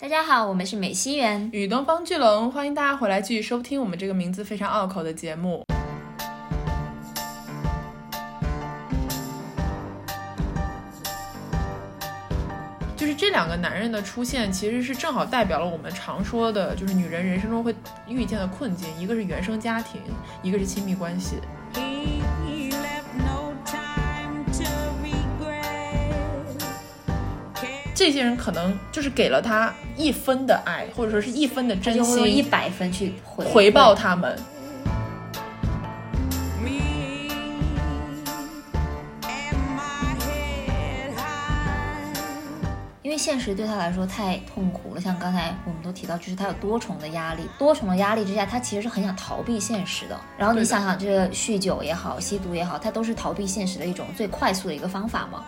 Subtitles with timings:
[0.00, 5.62] 大家好，我们是美西园与东方巨龙，欢迎大家回来继续收听我们这个名字非常拗口的节目。
[12.96, 17.74] 就是这两个男人的出现，其实是正好代表了我们常说的，就是女人人生中会
[18.08, 20.00] 遇见的困境，一个是原生家庭，
[20.42, 21.36] 一个是亲密关系。
[28.00, 34.38] 这些人可能就是给了他一分的爱，或者说是一分的真心，一百分去回回报他们。
[43.02, 50.18] 因为现实对他来说太痛苦了，像刚才我们都提到，就是他有多重的压力，多重的压力之下，他其实是很想逃避现实的。
[50.38, 55.44] 然后你想想，这个酗酒也好，吸毒也好，他都是逃避现实的一种最快速的一个方法嘛。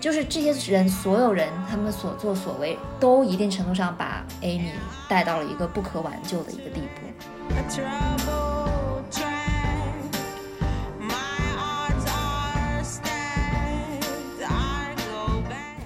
[0.00, 4.70] 就是这些人，所有人他们所作所为，都一定程度上把 Amy
[5.08, 7.08] 带到了一个不可挽救的一个地步。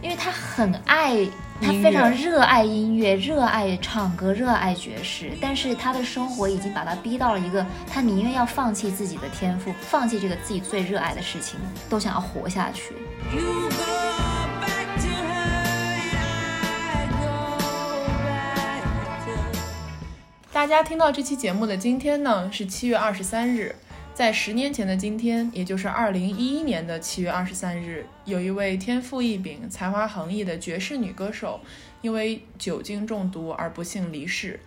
[0.00, 1.28] 因为他很爱。
[1.62, 12.94] 他非常热爱音乐，热爱唱歌，热爱爵士，但是他的生活已经把他逼到了一个，他宁愿要放弃自己的天赋，放弃这个自己最热爱的事情，都想要活下去。
[20.52, 23.74] 大家听到这期节目的今天呢，是七月二十三日。
[24.14, 31.58] 在十年前的今天，也就是二零一一年的七月二十三日，有一位天赋异禀、才华横溢的爵士女歌手，
[32.02, 34.60] 因为酒精中毒而不幸离世。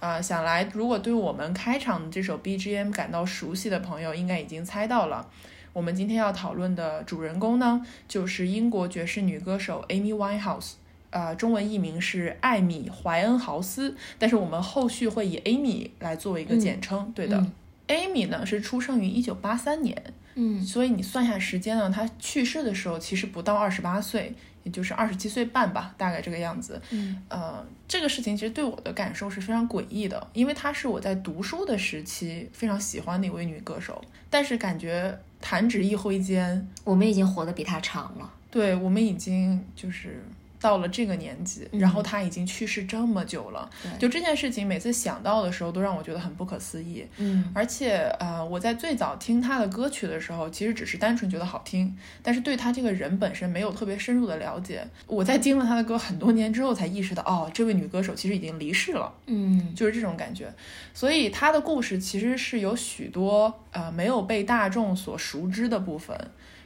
[0.00, 5.30] 啊，想来如果对我们开场的这首 BGM 感到熟悉的朋友，应该已经猜到了。
[5.72, 10.72] 我们今天要讨论的主人公呢，就是英国爵士女歌手 Amy Winehouse，
[11.10, 17.12] 呃，中文译名是艾米·怀恩豪斯，但是我们后续会以 Amy 来作为一个简称。
[17.14, 17.46] 对的。
[17.88, 20.00] Amy 呢是出生于一九八三年，
[20.34, 26.80] 嗯，所以你算下时间呢，她去世的时候其实不到二十八岁，也就是二十七岁半吧，大概这个样子。
[26.90, 38.30] 嗯，呃，这个事情其实对我的感受是非常诡异的，因为她是我在读书的时期非常喜欢的一位女歌手，但是感觉弹指一挥间，我们已经活得比她长了。
[38.50, 40.22] 对，我们已经就是。
[40.60, 47.06] 到了这个年纪，然后他已经去世这么久了，就这件事情，每次想到的时候，都让我觉得很不可思议。
[47.18, 54.84] 嗯，而且呃，我在最早听他的歌曲的时候，其实只是单纯觉得好听，但是对他这个人本身没有特别深入的了解。
[55.06, 59.12] 我在听了他的歌很多年之后，才意识到，哦，这位女歌手其实已经离世了。
[59.26, 60.52] 嗯，就是这种感觉。
[60.92, 66.18] 所以她的故事其实是有许多呃没有被大众所熟知的部分。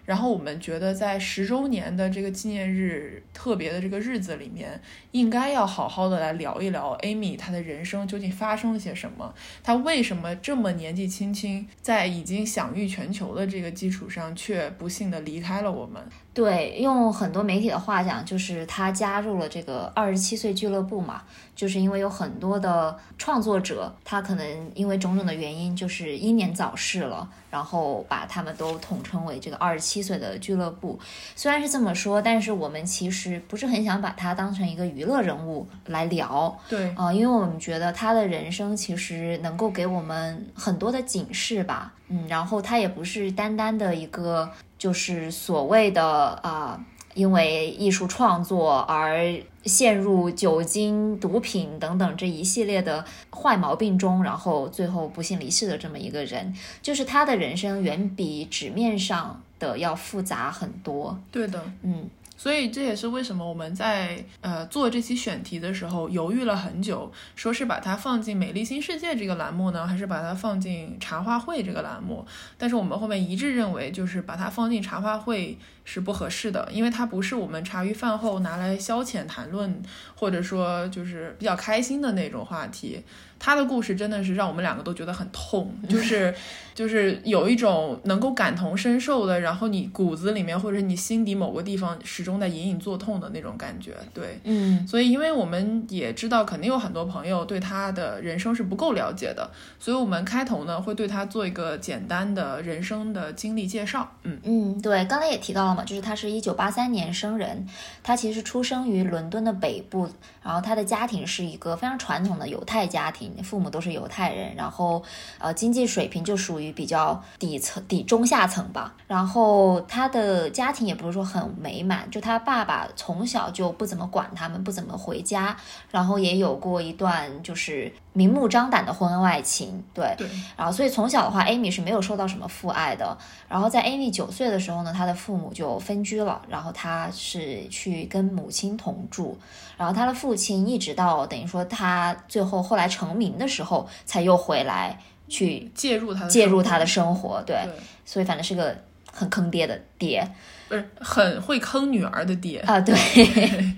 [0.05, 4.81] 然后我们觉得，在十周年的这个纪念日特别的这个日子里面，
[5.13, 16.03] 应该要好好的来聊一聊 Amy 她的人生究竟发生了些什么，她为什么这么年纪轻轻，在已经享誉全球的这个基础上，却不幸的离开了我们。
[16.35, 21.23] 对，用很多媒体的话讲，就是他加入了这个二十七岁俱乐部嘛，
[21.55, 30.99] 就是因为有很多的创作者，他可能因为种种的原因，就是英年早逝了，然后把他们都统称为这个二十七岁的俱乐部。
[31.37, 36.59] 虽然是这么说，但是我们其实不是很想把他当成一个娱乐人物来聊。
[36.67, 41.93] 对啊，因为我们觉得他的人生其实能够给我们很多的警示吧。
[42.09, 44.51] 嗯，然后他也不是单单的一个。
[44.83, 46.05] 就是所谓的
[46.43, 46.85] 啊，
[47.15, 49.33] 因为艺术创作而
[49.65, 61.17] 陷入酒精、毒品等等这一系列的坏毛病中，然后最后不幸离世的这么一个人，就是他的人生远比纸面上的要复杂很多。
[61.31, 62.11] 对的，嗯。
[62.43, 72.27] 所以这也是为什么我们在呃做这期选题的时候犹豫了很久，说是把它放进《美丽新世界》这个栏目呢，还是把它放进茶话会这个栏目？
[72.59, 79.81] 但是我们后面一致认为，就是把它放进茶话会是不合适的，因为它不是我们茶余饭后拿来消遣谈论，
[80.17, 83.01] 或者说就是比较开心的那种话题。
[83.45, 86.33] 他的故事真的是让我们两个都觉得很痛， 就是，
[86.77, 93.97] 就是有一种能够感同身受的，然后你骨子里面或者你心底某个地方始终在隐隐作痛的那种感觉。
[94.15, 99.51] 对，嗯，所以因为我们也知道，肯定有很多朋友对他的人生是不够了解的，
[99.81, 104.09] 所以我们开头呢会对他做一个简单的人生的经历介绍。
[104.23, 107.67] 嗯嗯，对，刚才也提到了嘛，就是他是一九八三年生人，
[108.05, 110.09] 他其实出生于伦敦的北部，
[110.45, 113.32] 然后他的家庭是一个非常传统的犹太家庭。
[113.43, 115.03] 父母都是犹太人，然后
[115.39, 118.95] 呃经济水平就属于比较底层、底中下层吧。
[119.07, 125.57] 然后他的家庭也不是说很美满，就他爸爸从小就不怎么管他们，不怎么回家，
[125.91, 130.15] 然后也有过一段就是明目张胆的婚外情，对。
[130.19, 133.17] 对，然后所以从小的话，Amy 是没有受到什么父爱的。
[133.49, 139.39] 然后在 Amy 九岁的时候呢，她的父母就分居了，然后她是去跟母亲同住。
[139.77, 144.99] 然后她的父亲一直到等于说他最后后来成名的时候，才又回来
[145.29, 147.43] 去介入他介入他的生活。
[147.47, 147.75] 对，对，
[148.05, 148.77] 所以反正是个
[149.11, 150.27] 很坑爹的爹。
[150.69, 152.59] 不是很会坑女儿的爹。
[152.61, 152.95] 啊，对，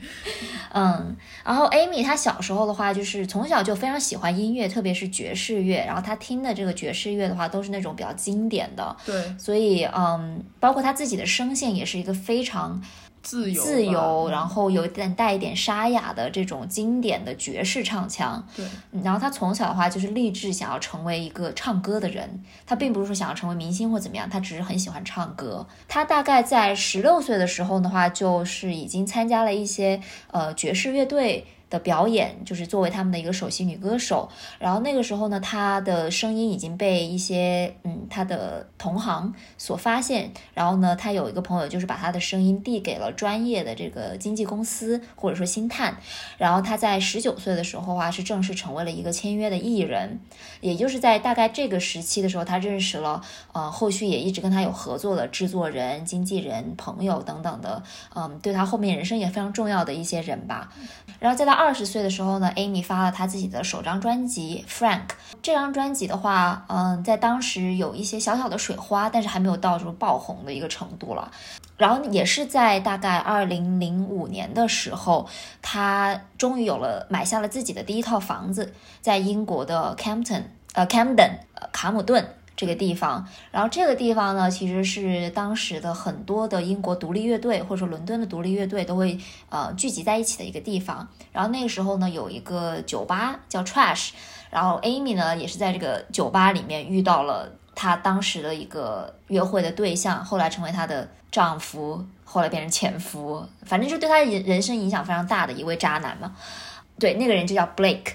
[0.74, 5.84] 嗯，然后 Amy 她小时候的话，就是从小就非常喜欢音乐，特别是爵士乐。
[5.86, 12.82] 然后她听的这个爵士乐的话，都是那种比较经典的，对，所以嗯，包括她自己的声线也是一个非常
[13.24, 18.46] 自由，自由，嗯然后有点带一点沙哑的这种经典的爵士唱腔。
[18.54, 25.66] 对，嗯然后他从小的话就是立志想要成为一个唱歌的人，他并不是说想要成为明星或怎么样，他只是很喜欢唱歌。
[25.88, 30.00] 他大概在十六岁的时候的话，就是已经参加了一些
[30.30, 31.46] 呃爵士乐队。
[31.74, 34.28] 的表演就是作为他们的一个首席女歌手，
[34.60, 45.96] 然后那个时候呢，她的声音已经被一些嗯她的同行所发现，然后呢，她有一个朋友就是把她的声音递给了专业的这个经纪公司或者说星探，
[46.38, 50.20] 然后她在十九岁的时候啊，是正式成为了一个签约的艺人，
[50.60, 53.20] 也就是在大概这个时期的时候，她认识了
[53.52, 57.82] 呃，后续也一直跟她有合作的制作人、经纪人、朋友等等的，
[58.14, 60.72] 嗯，对她后面人生也非常重要的一些人吧。
[61.18, 65.06] 然后在她二二十岁的时候呢，Amy 发了她自己的首张专辑《Frank》。
[65.40, 71.30] 这张专辑的话，嗯，在当时有一些小小的水花，但是还没有到什么爆红的一个程度了。
[71.78, 75.26] 然后也是在大概二零零五年的时候，
[75.62, 80.42] 她终于有了买下了自己的第一套房子，在英国的 Campton，
[80.74, 82.28] 呃，Camden，呃，卡姆顿。
[82.56, 89.18] 这个地方，然后这个地方呢，其实是当时的很多的英国独立乐队或者说伦敦的独立乐队都会
[89.50, 91.08] 呃聚集在一起的一个地方。
[91.32, 94.10] 然后那个时候呢，有一个酒吧叫 Trash，
[94.50, 106.36] 然后 Amy 呢也是在这个酒吧里面遇到了她当时的一个约会的对象，后来成为她的丈夫，后来变成前夫，反正就对她人人生影响非常大的一位渣男嘛。
[107.00, 108.12] 对，那个人就叫 Blake。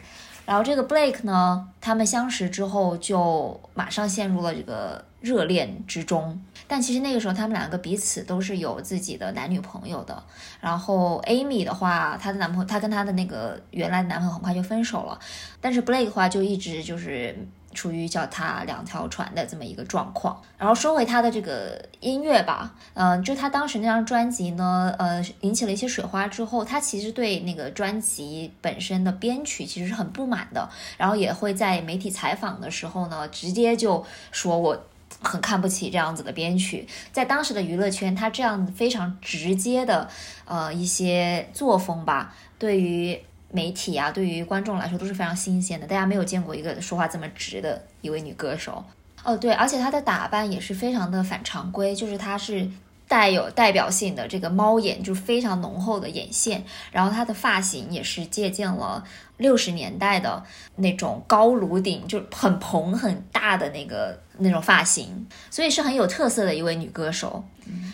[0.50, 6.42] 然后这个 Blake 呢，他们相识之后就马上陷入了这个热恋之中。
[6.68, 10.24] 但其实那个时候他们两个彼此都是有自己的男女朋友的。
[10.60, 15.20] 然后 Amy 的话，她的男朋友，她跟她的那个原来的男朋友很快就分手了。
[15.62, 17.38] 但是 Blake 的话就一直就是
[17.74, 20.42] 处于脚踏两条船的这么一个状况。
[20.58, 34.86] 然后说回他的这个音乐吧，嗯、就他当时那张专辑呢，呃，引起了一些水花之后，他其实对那个专辑本身的编曲其实是很不满的，然后也会在媒体采访的时候呢，直接就说我。
[35.22, 40.08] 很看不起这样子的编曲，在当时的娱乐圈，他这样非常直接的，
[40.46, 43.20] 呃，一些作风吧，对于
[43.52, 45.88] 媒体啊，对于观众来说都是非常新鲜的。
[45.88, 48.84] 大家没有见过一个说话这么直的一位女歌手。
[49.24, 52.70] 哦，对，而且她的打扮也是非常的反常规，就是她是
[53.08, 59.04] 带有代表性的这个猫眼，就是非常浓厚的眼线，然后她的发型也是借鉴了
[59.38, 60.44] 六十年代的
[60.76, 67.44] 那种高颅顶，就很蓬很大的那个那种发型，所以是很有特色的一位女歌手。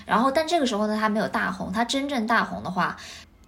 [0.06, 2.96] 然后，但这个时候呢，她没有大红，她真正大红的话。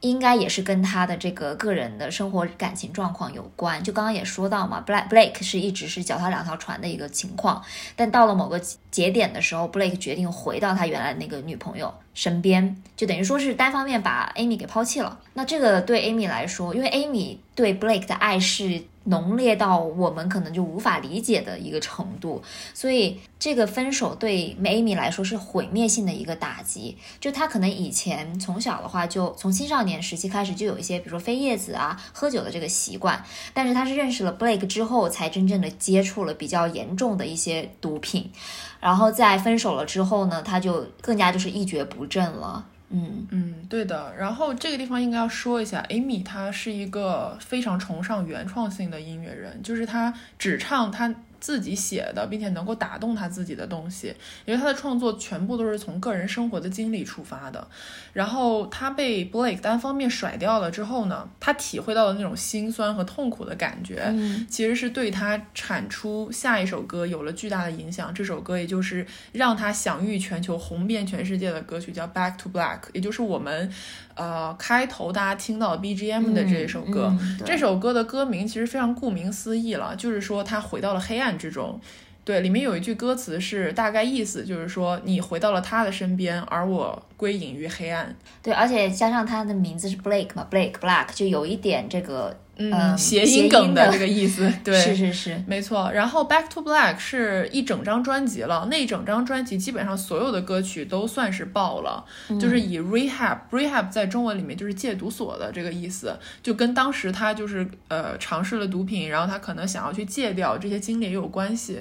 [0.01, 3.83] 应该也是跟他的这个个人的生活感情状况有关。
[3.83, 7.63] 就刚刚也说到嘛，Blake Blake 是一直是脚踏两条船的一个情况，
[7.95, 8.59] 但到了某个
[8.91, 15.19] 节点的时候，Blake 决定回到他原来那个女朋友身边，就等于说是单方面把 Amy 给抛弃了。
[15.33, 22.41] 那这个对 Amy 来说，因为 Amy 对 Blake 的爱是浓烈到我们可能就无法理解的一个程度，
[22.73, 26.97] 所以这个分手对 Amy 来说是毁灭性的一个打击。
[27.19, 33.23] 就她可能以前从小的话，就从青少年时期开始就有一些，比如说飞叶子啊、喝酒的这个习惯，
[33.53, 38.31] 但是她是认识了 Blake 之后，才真正的接触了比较严重的一些毒品。
[38.79, 42.65] 然后在分手了之后呢，她就更加就是一蹶不振了。
[42.89, 44.13] 嗯嗯，对的。
[44.17, 54.13] 然后这个地方应该要说一下，Amy 她是一个非常崇尚原创性的音乐人，就是她只唱她自己写的，并且能够打动他自己的东西，
[54.45, 57.67] 因为他的创作全部都是从个人生活的经历出发的。
[58.13, 64.13] 然后他被 Blake 单方面甩掉了之后呢，他体会到的那种心酸和痛苦的感觉，
[64.49, 68.13] 其实是对他产出下一首歌有了巨大的影响。
[68.13, 73.71] 这首歌也就是让他享誉全球、红遍全世界的歌曲，叫《Back to Black》，也就是我们
[74.17, 77.15] 呃开头大家听到 BGM 的这一首歌。
[77.45, 81.79] 这首歌的歌名其实非常顾名思义了，就是说他回到了黑暗之中。
[82.25, 88.15] 对，里面有一句歌词是大概意思就是说，你回到了他的身边，而我归隐于黑暗。
[88.41, 92.39] 对，而且加上他的名字是 Blake 嘛，Blake Black 就有一点这个。
[92.59, 95.91] 嗯，谐音梗的这个意思， 对，是是是，没错。
[95.93, 102.03] 然后《Back to Black》是一整张专辑了，那一整张专辑基本上所有的歌曲都算是爆了，
[102.41, 111.79] 就是以 Rehab，Rehab 在中文里面就是戒毒所的这个意思，就跟当时他就是呃尝试了毒品，然后他可能想要去戒掉这些经历也有关系。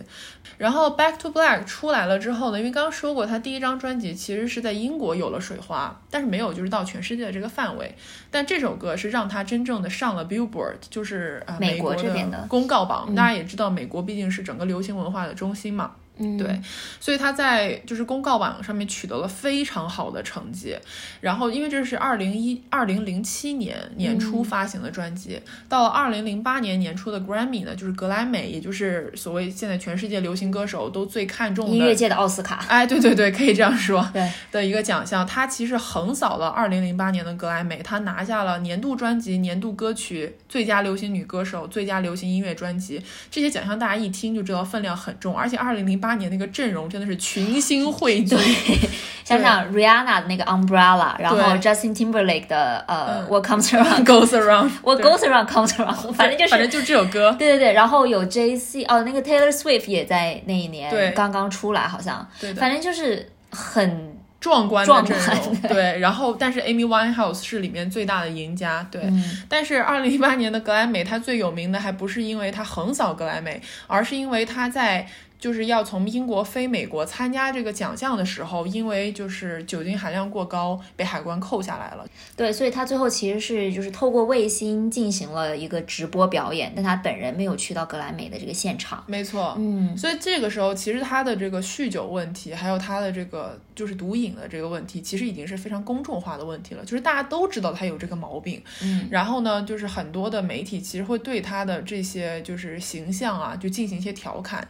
[0.58, 7.94] 然后《Back to Black》出来了之后呢，因为刚刚说过，他第一张专辑其实是在英国有了水花，但是没有就是到全世界的这个范围。
[8.30, 13.14] 但这首歌是让他真正的上了 Billboard，就是呃美国这边的公告榜。
[13.14, 15.92] 大家也知道，美国毕竟是整个流行文化的中心嘛。
[16.18, 16.60] 嗯，对，
[17.00, 20.76] 所以他在就是公告榜上面取得了非常好的成绩。
[21.20, 32.64] 然后，因为这是二零一二零零七年年初发行的专辑，到了二零零八年年初的 Grammy 呢，就是格莱美，也就是所谓现在全世界流行歌手都最看重的音乐界的奥斯卡。
[32.68, 34.08] 哎，对对对，可以这样说。
[34.12, 45.36] 对的一个奖项，他其实横扫了二零零八年的格莱美，他拿下了年度专辑、年度歌曲、最佳流行女歌手、最佳流行音乐专辑这些奖项，大家一听就知道分量很重。
[45.36, 48.36] 而且二零零八年那个阵容真的是群星汇聚，
[49.24, 55.70] 想想 Rihanna 的那个 Umbrella，然后 Justin Timberlake 的呃 What Comes Around Goes Around，What Goes Around Comes
[55.70, 64.14] Around，反正就是反正就这首歌，对对对，然后有 J C 哦，那个 Taylor Swift 也在那一年对刚刚出来，好像对，反正就是很。
[64.38, 69.02] 壮观的阵容，对，然后但是 Amy Winehouse 是里面最大的赢家，对，
[69.48, 75.04] 但是二零一八年的格莱美，它最有名的还不是因为它横扫格莱美，而是因为它在。
[75.38, 82.06] 就是要从英国飞美国参加这个奖项的时候，因为就是酒精含量过高，被海关扣下来了。
[82.36, 89.04] 对，所以他最后其实是就是透过卫星进行了一个直播表演，但他本人没有去到格莱美的这个现场。
[89.06, 98.62] 没错，嗯，所以这个时候其实他的这个酗酒问题，还有他的这个就是毒瘾的这个问题，其实已经是非常公众化的问题了，就是大家都知道他有这个毛病。
[98.82, 104.66] 嗯，然后呢，就是很多的媒体其实会对他的这些就是形象啊，就进行一些调侃。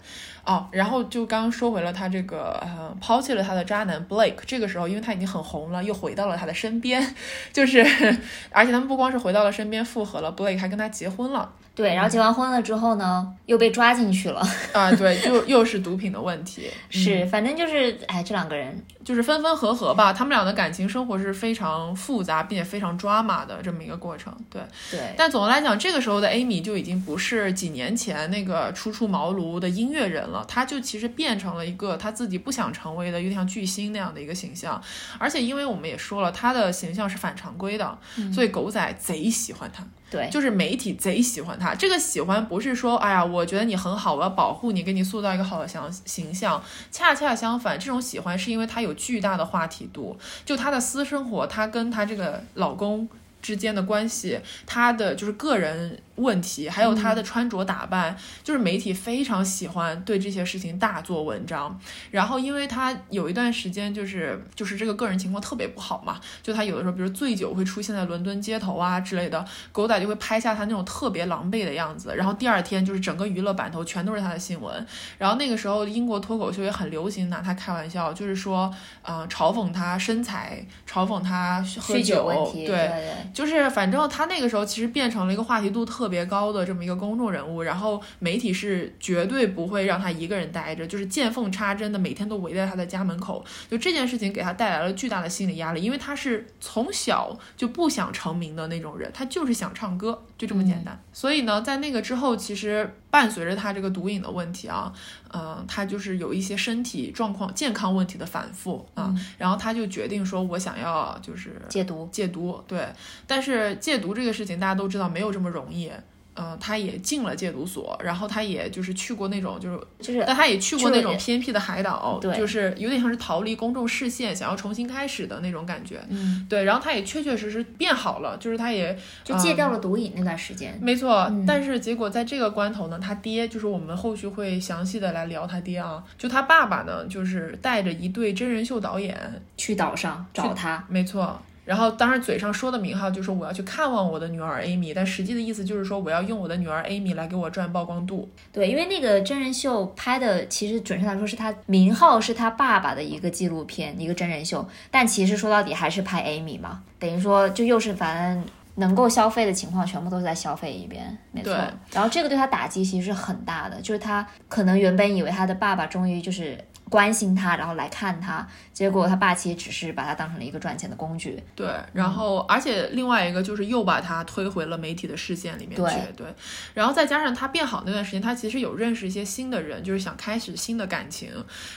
[0.71, 4.39] 然后就刚刚说回了他这个，呃，抛弃了他的渣男 Blake。
[4.47, 7.15] 这个时候，因为他已经很红了，又回到了他的身边，
[7.53, 7.81] 就是，
[8.51, 11.51] 而且他们不光是回到了身边复合了，Blake 还跟他结婚了。
[11.77, 14.41] 对，然后结完婚了之后呢，又被抓进去了。
[14.73, 16.71] 啊，对，就又是毒品的问题。
[16.89, 20.11] 是，反正就是，哎，这两个人就是分分合合吧。
[20.11, 24.35] 他们俩的感情生活是非常复杂，并且非常抓马的这么一个过程。
[24.49, 25.15] 对，对。
[25.19, 34.83] 但总的来讲，这个时候的 Amy 就已经不是几年前那个初出茅庐的音乐人了，他就其实变成了一个他自己不想成为的，有点像巨星那样的一个形象。
[35.19, 37.99] 而且，因为我们也说了，他的形象是反常规的，
[38.33, 39.87] 所以狗仔贼喜欢他。
[40.17, 41.75] 对，就是媒体贼喜欢他。
[41.75, 46.63] 这个喜欢不是说，哎呀，我觉得你很好，我要保护你，给你塑造一个好的形形象。
[46.91, 50.19] 恰恰相反，这种喜欢是因为他有巨大的话题度。
[50.45, 53.09] 就他的私生活，他跟他这个老公
[53.43, 56.01] 之间的关系，他的就是个人。
[56.17, 61.79] 问题还有他的穿着打扮，就是媒体非常喜欢对这些事情大做文章。
[62.11, 72.15] 然后，因为他有一段时间就是就是这个个人情况特别不好嘛，就他有的时候，比如醉酒会出现在伦敦街头啊之类的，狗仔就会拍下他那种特别狼狈的样子。
[72.17, 74.87] 然后第二天就是整个娱乐版头全都是他的新闻。
[75.19, 82.91] 然后那个时候英国脱口秀也很流行拿他开玩笑，就是说，嗯，嘲讽他身材，嘲讽他喝酒，对，
[83.35, 86.06] 就是反正他那个时候其实变成了一个话题度特。
[86.07, 93.45] 特别高的这么一个公众人物，然后媒体是绝对不会让他一个人待着，就是见缝插针的每天都围在他的家门口。
[93.69, 100.97] 就这件事情给他带来了巨大的心理压力，因为他是从小就不想成名的那种人，他就是想唱歌，就这么简单。
[101.13, 104.93] 所以呢，在那个之后，其实伴随着他这个毒瘾的问题啊，
[105.33, 112.63] 嗯，他就是有一些身体状况、健康问题的反复啊，然后他就决定说，我想要就是戒毒，戒毒。
[112.67, 112.87] 对，
[113.27, 115.91] 但是戒毒这个事情大家都知道没有这么容易。
[116.37, 126.01] 呃，他也进了戒毒所，然后他也就是去过那种就是就是但他也去过那种偏僻的海岛，对就是有点像是逃离公众视线，想要重新开始的那种感觉。
[126.09, 130.79] 嗯，对，然后他也确确实实变好了，就是他也就戒掉了毒瘾那段时间。
[130.81, 139.19] 没错，嗯但是结果在这个关头呢，他爹就是我们后续会详细的来聊他爹啊，就他爸爸呢，就是带着一对真人秀导演，
[139.57, 141.41] 去岛上找他，没错。
[141.67, 148.29] 然后当然嘴上说的名号就是我要去看望我的女儿 Amy，但实际的意思就是说我要用我的女儿 Amy 来给我赚曝光度。
[148.53, 158.45] 对，因为那个真人秀拍的，其实准确来说是他名号是他爸爸的一个纪录片，一个真人秀，但其实说到底还是拍 Amy 嘛，等于说就又是反正
[158.77, 161.53] 能够消费的情况全部都在消费一遍，没错。
[161.93, 166.57] 然后这个对他打击其实是很大的，就是他可能原本以为他的爸爸终于就是
[166.89, 171.43] 关心他，然后来看他，结果他爸其实只是把他当成了一个赚钱的工具。
[171.57, 176.27] 对，然后而且另外一个就是又把他推回了媒体的视线里面去，对
[176.75, 181.29] 然后再加上他变好那段时间，他其实有认识一些新的人，就是想开始新的感情，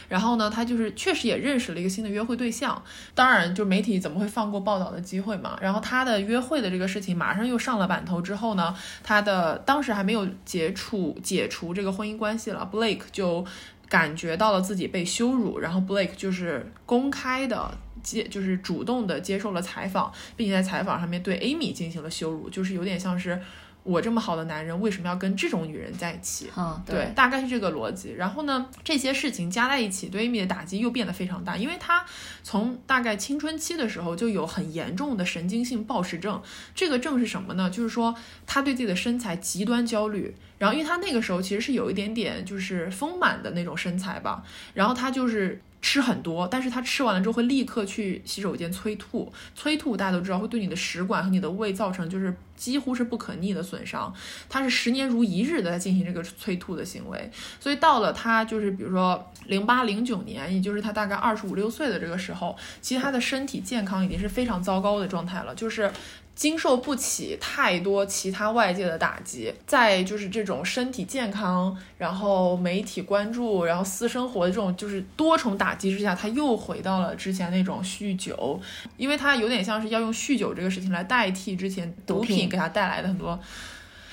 [0.07, 2.79] 然后呢，他就是确实也认识了一个新的约会对象，
[3.15, 5.57] 当然就媒体怎么会放过报道的机会嘛？
[5.59, 13.43] 然后他的约会的这个事情马上又上了版头之后呢，他的当时还没有解除解除这个婚姻关系了，Blake 就。
[13.89, 23.41] 感觉到了自己被羞辱，然后 Blake 就是公开的接，就是主动的接受了采访，并且在采访上面对 Amy 进行了羞辱，就是有点像是
[23.89, 26.49] 我这么好的男人为什么要跟这种女人在一起？
[26.55, 28.13] 嗯，对，大概是这个逻辑。
[28.13, 32.05] 然后呢，这些事情加在一起，对 Amy 的打击又变得非常大，因为她
[32.43, 36.41] 从大概青春期的时候就有很严重的神经性暴食症。
[36.75, 37.69] 这个症是什么呢？
[37.69, 38.13] 就是说
[38.45, 40.35] 她对自己的身材极端焦虑。
[40.59, 44.43] 然后，因为她那个时候其实是有一点点就是丰满的那种身材吧，
[44.73, 45.61] 然后她就是。
[45.81, 54.13] 吃很多，但是他吃完了之后会立刻去洗手间催吐，催吐大家都知道会对你的食管和你的胃造成就是几乎是不可逆的损伤。
[54.49, 65.91] 他是十年如一日的在进行这个催吐的行为，所以到了他就是比如说零八零九年，也就是他大概二十五六岁的这个时候，其实他的身体健康已经是非常糟糕的状态了，就是。
[66.39, 78.57] 经受不起太多其他外界的打击，在就是这种身体健康，然后媒体关注，然后私生活的这种就是多重打击之下，他又回到了之前那种酗酒，
[78.95, 83.37] 因为他有点像是要用酗酒这个事情来代替之前毒品给他带来的很多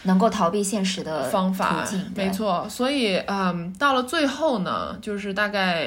[0.07, 2.67] 能够逃避现实的方法没错。
[2.69, 5.87] 所以，嗯，到了最后呢，就是大概，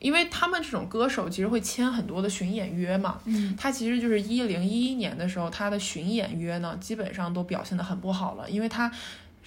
[0.00, 8.90] 因为他们这种歌手其实会签很多的巡演约嘛，嗯，他其实就是一零一一年的时候，他的巡演约呢，基本上都表现得很不好了，因为他。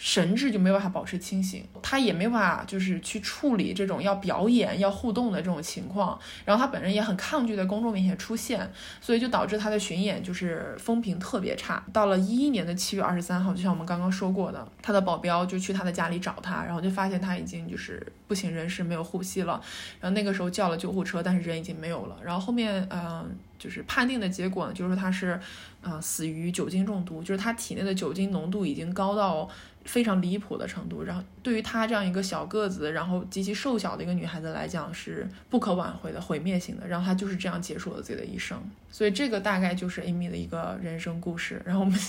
[0.03, 8.67] 神智就没有办法保持清醒，他也没办法就是去处理这种要表演、要互动的这种情况，然后他本人也很抗拒在公众面前出现，
[8.99, 11.85] 所以就导致他的巡演就是风评特别差。
[11.93, 19.61] 到了一一年的七月二十三号，就像我们刚刚说过的，他的保镖就去他的家里找他，然后就发现他已经就是不省人事，没有呼吸了。
[19.99, 22.17] 然后那个时候叫了救护车，但是人已经没有了。
[22.23, 23.29] 然后后面，嗯、
[23.61, 25.39] 就是判定的结果呢，就是说他是，
[25.81, 29.47] 呃，死于酒精中毒，就是他体内的酒精浓度已经高到
[29.85, 31.03] 非常离谱的程度。
[31.03, 36.87] 然后对于她这样一个小个子，然后极其瘦小的一个女孩子来讲，是不可挽回的、毁灭性的。
[36.87, 38.57] 然后她就是这样结束了自己的一生。
[38.91, 41.61] 所以这个大概就是 Amy 的一个人生故事。
[41.63, 41.99] 然后我们。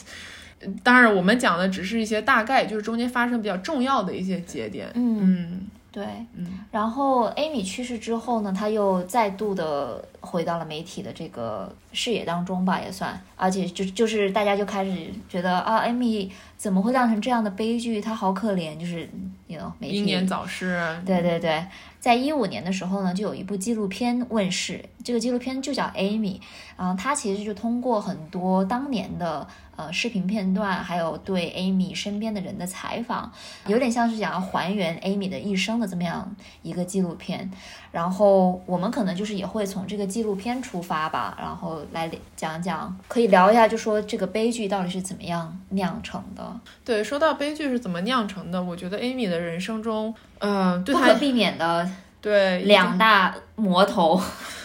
[0.85, 4.89] 当然，我们讲的只是一些大概，就是中间发生比较重要的一些节点。
[4.95, 6.05] 嗯嗯对。
[6.35, 13.21] 嗯然后 Amy 去世之后呢，她又再度的回到了媒体的这个视野当中吧，也算。
[13.37, 18.01] 而且就就是大家就开始觉得啊，Amy 怎么会酿成这样的悲剧？
[18.01, 19.09] 她好可怜，就是
[19.47, 20.81] you know 媒体英年早逝。
[21.05, 21.63] 对对对，
[22.01, 26.39] 在一五年的时候呢，就有一部纪录片问世，这个纪录片就叫《Amy》，
[26.77, 29.47] 然后它其实就通过很多当年的
[29.83, 33.31] 呃视频片段，还有对 Amy 身边的人的采访，
[33.67, 37.51] 有点像是想要还原 Amy 的一生的这么样一个纪录片。
[37.91, 51.87] 然后我们可能就是也会从这个纪录片出发吧，然后来讲讲，可以聊一下，就说这个悲剧到底是怎么样酿成的，对，说到悲剧是怎么酿成的，我觉得 Amy 的人生中，嗯、对不可避免的
[52.23, 54.19] 对两大魔头。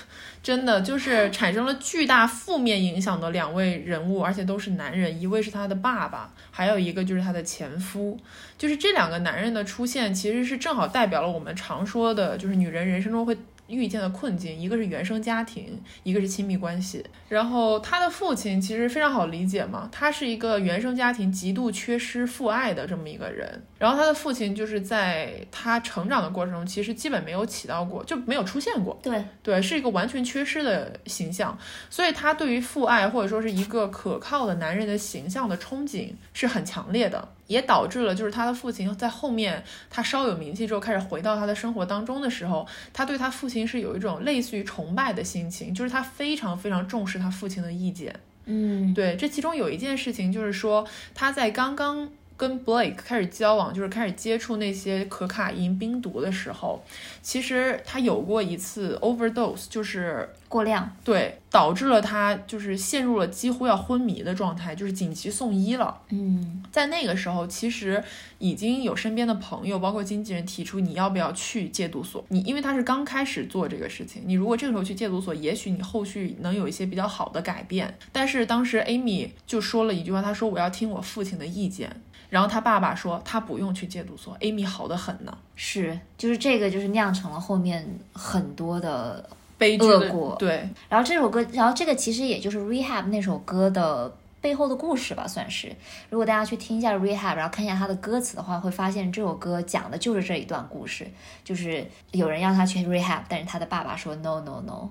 [0.48, 8.18] 真的就是产生了巨大负面影响的两位人物，而且都是男人，一位是他的爸爸，还有一个就是他的前夫。
[8.58, 17.04] 就是这两个男人的出现，其实是正好代表了我们常说的，就是女人人生中会遇见的困境，一个是原生家庭，一个是亲密关系。
[17.28, 23.62] 然后他的父亲其实非常好理解嘛，他是一个原生家庭极度缺失父爱的这么一个人。
[23.80, 29.00] 然后他的父亲就是在他成长的过程中，其实基本没有起到过，就没有出现过。
[29.04, 31.58] 对，对，是一个完全缺失的形象，
[31.90, 37.28] 所以他对于父爱或者说是一个可靠的男人的形象的憧憬是很强烈的。
[37.48, 48.13] 也导致了就是他的父亲在后面他稍有名气之后，开始回到他的生活当中的时候，他对他父亲是有一种类似于崇拜的心情，就是他非常非常重视他父亲的意见。
[48.46, 52.10] 嗯，对，这其中有一件事情就是说他在刚刚。
[52.38, 56.82] 跟 Blake 开始交往，就是开始接触那些可卡因冰毒的时候，
[57.21, 66.00] 其实他有过一次 overdose，就是过量，对，导致了他就是陷入了几乎要昏迷的状态，就是紧急送医了。
[66.10, 68.02] 嗯，在那个时候，其实
[68.38, 72.23] 已经有身边的朋友，包括经纪人提出你要不要去戒毒所。
[72.30, 77.97] 你因为他是刚开始做这个事情，你如果这个时候去戒毒所，也许你后续能有一些比较好的改变。
[78.12, 81.89] 但是当时 Amy 就说了一句话，他说我要听我父亲的意见。
[82.30, 85.38] 然后他爸爸说他不用去戒毒所，Amy 好的很呢。
[85.56, 90.36] 是，就是这个，就是酿成了后面很多的悲剧恶果。
[90.38, 95.76] 对，然后这首歌，然后这个其实也就是 Rehab 那首歌的背后的故事吧，算是。
[96.10, 101.08] 如果大家去听一下 Rehab，然后看一下它的歌词的话，会发现这首歌讲的就是这一段故事，
[101.44, 104.90] 就是有人让他去 Rehab，但是他的爸爸说 No No No。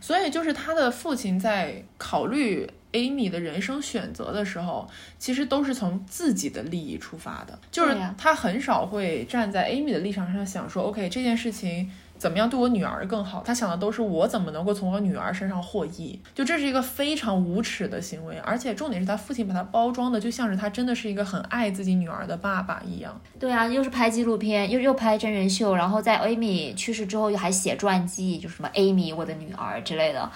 [0.00, 2.68] 所以就是他的父亲在考虑。
[2.96, 11.90] Amy 的人生选择的时候，其实都是从自己的利益出发的，就是他很少会站在 Amy 的立场上想说，OK 这件事情。
[12.18, 13.42] 怎么样对我女儿更好？
[13.44, 23.20] 他想的都是我怎么能够从我女儿身上获益，就这是一个非常无耻的行为，而且重点是他父亲把他包装的就像是他真的是一个很爱自己女儿的爸爸一样。
[23.38, 30.30] 对啊，又是拍纪录片，又又拍真人秀，然后在 Amy 去世之后又还写传记，就什么 Amy 我的女儿之类的。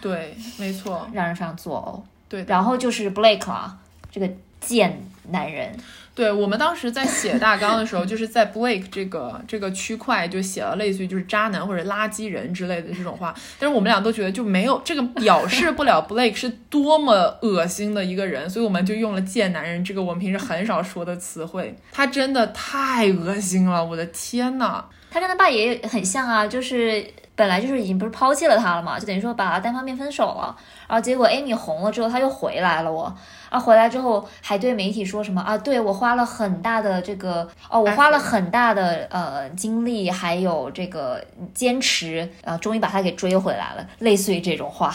[0.00, 2.08] 对，没错，让人非常作呕。
[2.28, 3.78] 对，然后就是 Blake 啊，
[4.10, 5.74] 这个贱男人。
[6.14, 21.74] 对我们当时在写大纲的时候，就是在 Blake 这个这个区块就写了类似于就是渣男或者垃圾人之类的这种话，但是我们俩都觉得就没有这个表示不了 Blake 是多么恶心的一个人，所以我们就用了贱男人这个我们平时很少说的词汇。
[21.90, 24.84] 他真的太恶心了，我的天呐！
[25.10, 27.02] 他跟他爸也很像啊，就是
[27.34, 30.54] 本来就是已经不是抛弃了他了嘛，就等于说把他单方面分手了，
[30.86, 33.14] 然后结果 Amy 红了之后他又回来了我。
[33.52, 35.56] 啊，回来之后还对媒体说什么啊？
[35.58, 44.94] 对我花了很大的这个哦，我花了很大的呃精力，还有这个坚持，啊，终于把他给追回来了，类似于这种话，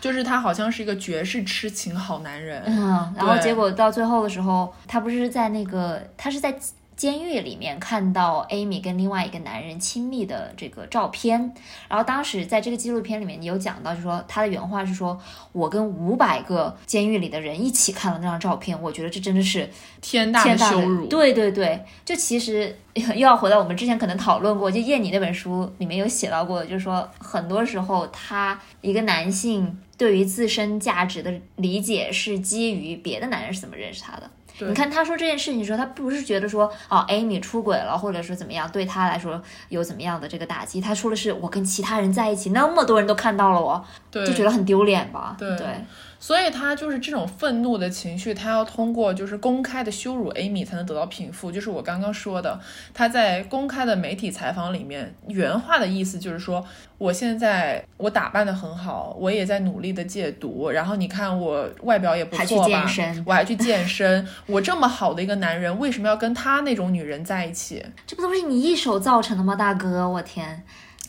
[0.00, 6.54] 就是他好像是一个绝世痴情好男人，嗯，然后结果到最后的时候，他不是在那个，他是在。
[6.96, 11.52] 监狱里面看到 Amy 跟另外一个男人亲密的这个照片，
[11.88, 15.20] 然后当时在这个纪录片里面有讲到，就说他的原话是说
[15.52, 19.68] ：“我跟五百个监狱里的人一起看了那张照片，我觉得这真的是
[20.00, 34.30] 天大的羞辱。”对对对，就其实 又要回到我们之前可能讨论过，就叶妮那本书里面有写到过，就是说很多时候他一个男性对于自身价值的理解是基于别的男人是怎么认识他的。
[34.60, 40.80] 你看他说这件事情的时候，他不是觉得说哦，Amy 出轨了，或者说怎么样，对他来说有怎么样的这个打击。
[40.80, 45.36] 他说的是我跟其他人在一起，那么多人都看到了我，就觉得很丢脸吧？
[45.56, 45.84] 对。
[46.18, 51.52] 所以他就是这种愤怒的情绪，他要通过就是公开的羞辱 Amy 才能得到平复。
[51.52, 52.58] 就是我刚刚说的，
[52.94, 56.64] 他在公开的媒体采访里面原话的意思就是说，
[56.98, 62.86] 我现在我打扮的很好，我也在努力的戒毒，然后你看我外表也不错吧，
[63.24, 67.84] 我还去健身，我这么好的一个男人，为什么要跟他那种女人在一起？
[68.06, 70.08] 这不都是你一手造成的吗，大哥？
[70.08, 70.64] 我天！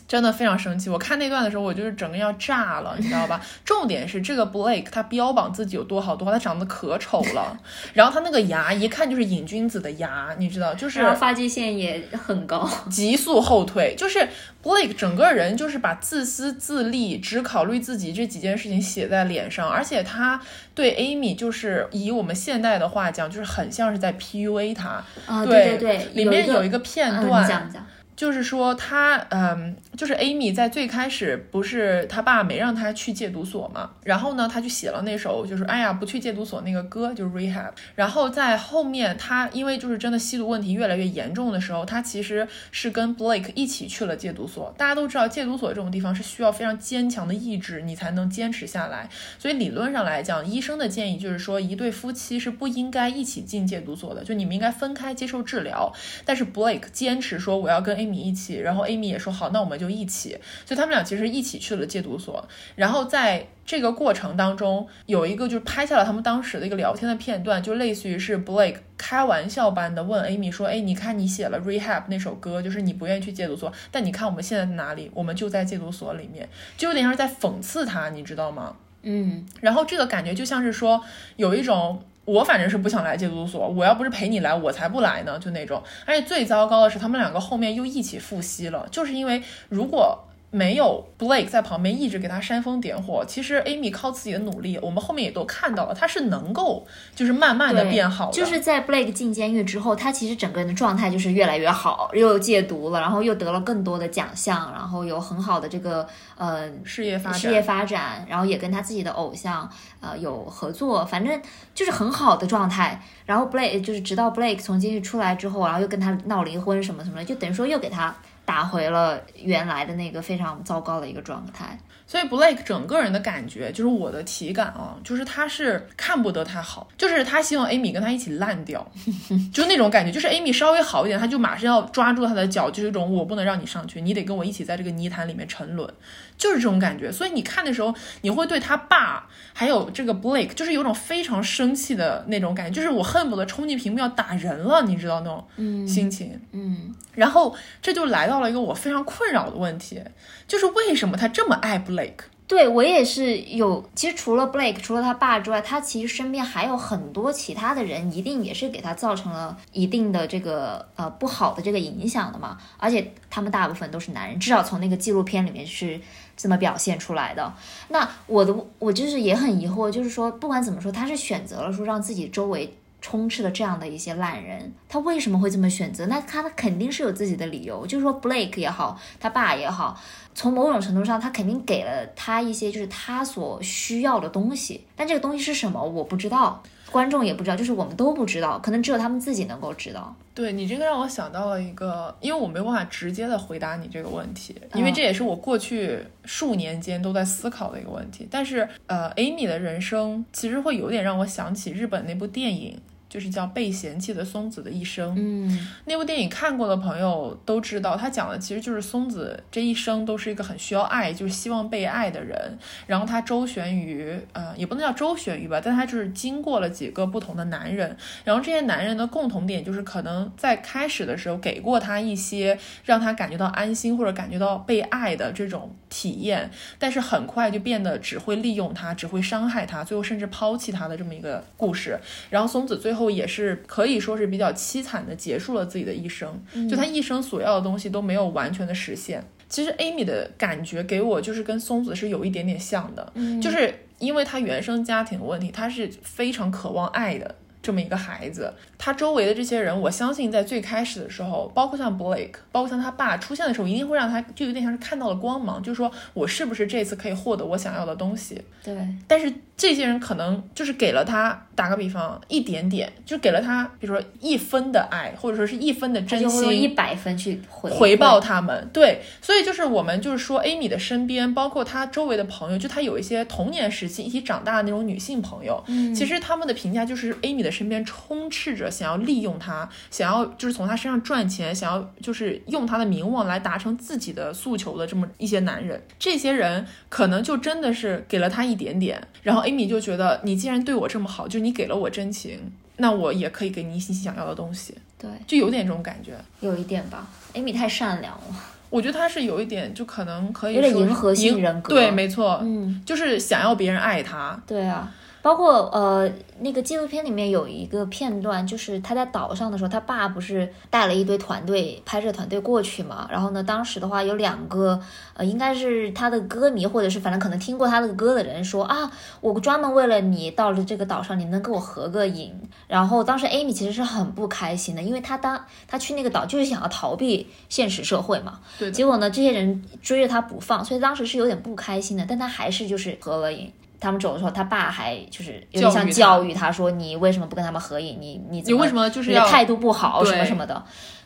[0.08, 3.38] 真的非常生气，我看那段的时候，我就是整个要炸了，你知道吧？
[3.62, 7.54] 重点是这个 Blake 他标榜自己有多好多好，他长得可丑了，
[7.92, 14.26] 然后他那个牙一看就是瘾君子的牙，你知道，就是发际线也很高， 急速后退，就是
[14.62, 20.40] Blake 整个人就是把自私自利、只考虑自己这几件事情写在脸上，而且他
[20.74, 25.04] 对 Amy 就是以我们现代的话讲，就是很像是在 PUA 他。
[25.26, 27.70] 啊，对对对，里面有一个片段。
[28.18, 37.70] 就是说，他嗯，就是 Amy 在最开始不是他爸没让他去戒毒所嘛，然后呢，他就写了那首就是哎呀不去戒毒所那个歌，就是 Rehab。
[37.94, 44.74] 然后在后面他因为就是真的吸毒问题越来越严重的时候，他其实是跟 Blake 一起去了戒毒所。
[44.76, 49.08] 大家都知道戒毒所这种地方是需要非常坚强的意志，你才能坚持下来。
[49.38, 55.92] 所以理论上来讲，医生的建议就是说一对夫妻是不应该一起进戒毒所的，就你们应该分开接受治疗。
[56.24, 60.38] 但是 Blake 坚持说我要跟 Amy 一起，然后 Amy 也说好，那我们就一起。
[60.64, 62.46] 所以他们俩其实一起去了戒毒所。
[62.76, 75.10] 然后在这个过程当中，有一个就是拍下了他们当时的一个聊天的片段，就类似于是 Blake 开玩笑般的问 Amy 说：“哎，你看你写了 Rehab 那首歌，就是你不愿意去戒毒所，但你看我们现在在哪里？
[75.14, 78.76] 我们就在戒毒所里面，就有点像是在讽刺他，你知道吗？
[79.02, 81.02] 嗯，然后这个感觉就像是说
[81.36, 82.02] 有一种。
[82.32, 85.82] 我反正是不想来戒毒所，我要不是陪你来，我才不来呢，就那种。
[86.04, 90.26] 而且最糟糕的是，他们两个后面又一起复吸了，就是因为如果。
[90.50, 98.32] 没有 Blake 在旁边一直给他煽风点火，其实 Amy 靠自己的努力，我们后面也都看到了，他是能够就是慢慢的变好的。
[98.32, 106.08] 就是在 Blake 进监狱之后，他其实整个人的状态就是越来越好，又戒毒了，然后又得了更多的奖项，然后有很好的这个
[106.38, 111.38] 呃事业发展，事业发展，然后也跟他自己的偶像呃有合作，反正
[111.74, 113.02] 就是很好的状态。
[113.26, 118.16] 然后 Blake 就是直到 Blake 从监狱出来之后，然后又跟他闹离婚什么什么的，就等于说又给他。
[118.48, 128.90] 打回了原来的那个非常糟糕的一个状态，所以 Blake 整个人的感觉就是我的体感啊，就是他是看不得他好，就是他希望 Amy 跟他一起烂掉，
[129.52, 135.92] 就那种感觉，就是 Amy 稍微好一点，他就马上要抓住他的脚，就是一种我不能让你上去，你得跟我一起在这个泥潭里面沉沦。
[136.38, 146.40] 就是这种感觉，所以你看的时候，你会对他爸还有这个 Blake，就是有种非常生气的那种感觉，就是我恨不得冲进屏幕要打人了，你知道那种心情。
[146.52, 150.00] 嗯，然后这就来到了一个我非常困扰的问题，
[150.46, 152.14] 就是为什么他这么爱 Blake？
[152.46, 162.56] 对我也是有，其实除了 Blake，除了他爸之外，他其实身边还有很多其他的人，一定也是给他造成了一定的这个呃不好的这个影响的嘛。
[162.78, 166.00] 而且他们大部分都是男人，至少从那个纪录片里面是
[166.38, 167.52] 这么表现出来的。
[167.88, 172.72] 那我的我就是也很疑惑，就是说不管怎么说，他是选择了说让自己周围。
[173.00, 176.04] 充斥了这样的一些烂人，他为什么会这么选择？
[176.06, 177.86] 那他他肯定是有自己的理由。
[177.86, 179.96] 就是说，Blake 也好，他爸也好，
[180.34, 184.84] 从某种程度上，他肯定给了他一些就是他所需要的东西。
[184.96, 190.14] 但这个东西是什么，我不知道，观众也不知道，就是我们都不知道，可能只有他们自己能够知道。
[190.34, 198.26] 对你这个让我想到了一个，因为我没有办法直接的回答你这个问题，因为这也是我过去数年间都在思考的一个问题。
[198.30, 202.80] 但是，呃，Amy 的人生其实会有点让我想起日本那部电影。
[203.08, 205.10] 就是叫《被嫌弃的松子的一生》。
[205.16, 212.58] 嗯，那部电影看过的朋友都知道，他讲的其实就是松子这一生都是一个很需要爱，就是希望被爱的人。
[212.86, 217.96] 然后他周旋于，呃，也不能叫周旋于吧，但他就是经过了几个不同的男人。
[218.24, 231.98] 然后这些男人的共同点就是，可能在开始的时候给过他一些让他感觉到安心或者感觉到被爱的这种体验，但是很快就变得只会利用他，只会伤害他，最后甚至抛弃他的这么一个故事。
[232.28, 232.97] 然后松子最后。
[232.98, 239.24] 后也是可以说是比较凄惨的结束了自己的一生，就他一生所要的东西都没有完全的实现。
[239.48, 247.34] 其实 Amy 的感觉给我就是跟松子是有一点点像的，就是因为他原生家庭问题，他是非常渴望爱的。
[247.60, 258.40] 这么一个孩子，他周围的这些人，我相信在最开始的时候，包括像 Blake，包括像他爸出现的时候，一定会让他就有点像是看到了光芒，就是说我是不是这次可以获得我想要的东西？
[258.64, 258.76] 对。
[259.06, 268.68] 但是这些人可能就是给了他，打个比方，一点点，就给了他，比如说一分的爱，或者说是一分的真心，一百分去回回报他们。
[268.72, 269.02] 对。
[269.20, 277.48] 所以就是我们就是说，Amy 的身边，包括他周围的朋友，就他有一些童年时期一起长大的那种女性朋友，嗯，其实他们的评价就是 Amy 的。
[277.58, 298.24] 身边充斥着想要利用他，想要就是从他身上赚钱，想要就是用他的名望来达成自己的诉求的这么一些男人，这些人可能就真的是给了他一点点，然后 Amy 就觉得你既然对我这么好，就你给了我真情，那我也可以给你一些想要的东西，对，就有点这种感觉，有一点吧，Amy 太善良了，
[298.70, 304.94] 我觉得他是有一点，就可能可以有点迎合性人格，对，没错，嗯，就是想要别人爱他，对啊。
[305.28, 306.10] 包括呃
[306.40, 313.06] 那个纪录片里面有一个片段，就是他在岛上的时候，他爸不是带了一堆团队拍摄团队过去嘛？
[313.10, 314.80] 然后呢，当时的话有两个
[315.12, 322.34] 呃，应该是他的歌迷，或者是反正可能听过他的歌的人说啊，我专门为了你到了这个岛上，你能跟我合个影？
[322.66, 328.40] 然后当时 Amy 其实是很不开心的，因为他当他去那个岛就是想要逃避现实社会嘛。
[328.58, 332.06] 对结果呢，这些人追着他不放，所以当时是有点不开心的。
[332.08, 333.52] 但他还是就是合了影。
[333.80, 338.00] 他们走的时候，他爸还就是有点像教教育育他说：“你为什么不跟他们合影？
[338.00, 340.64] 你你你为什么就是要你的态度不好什么什么的，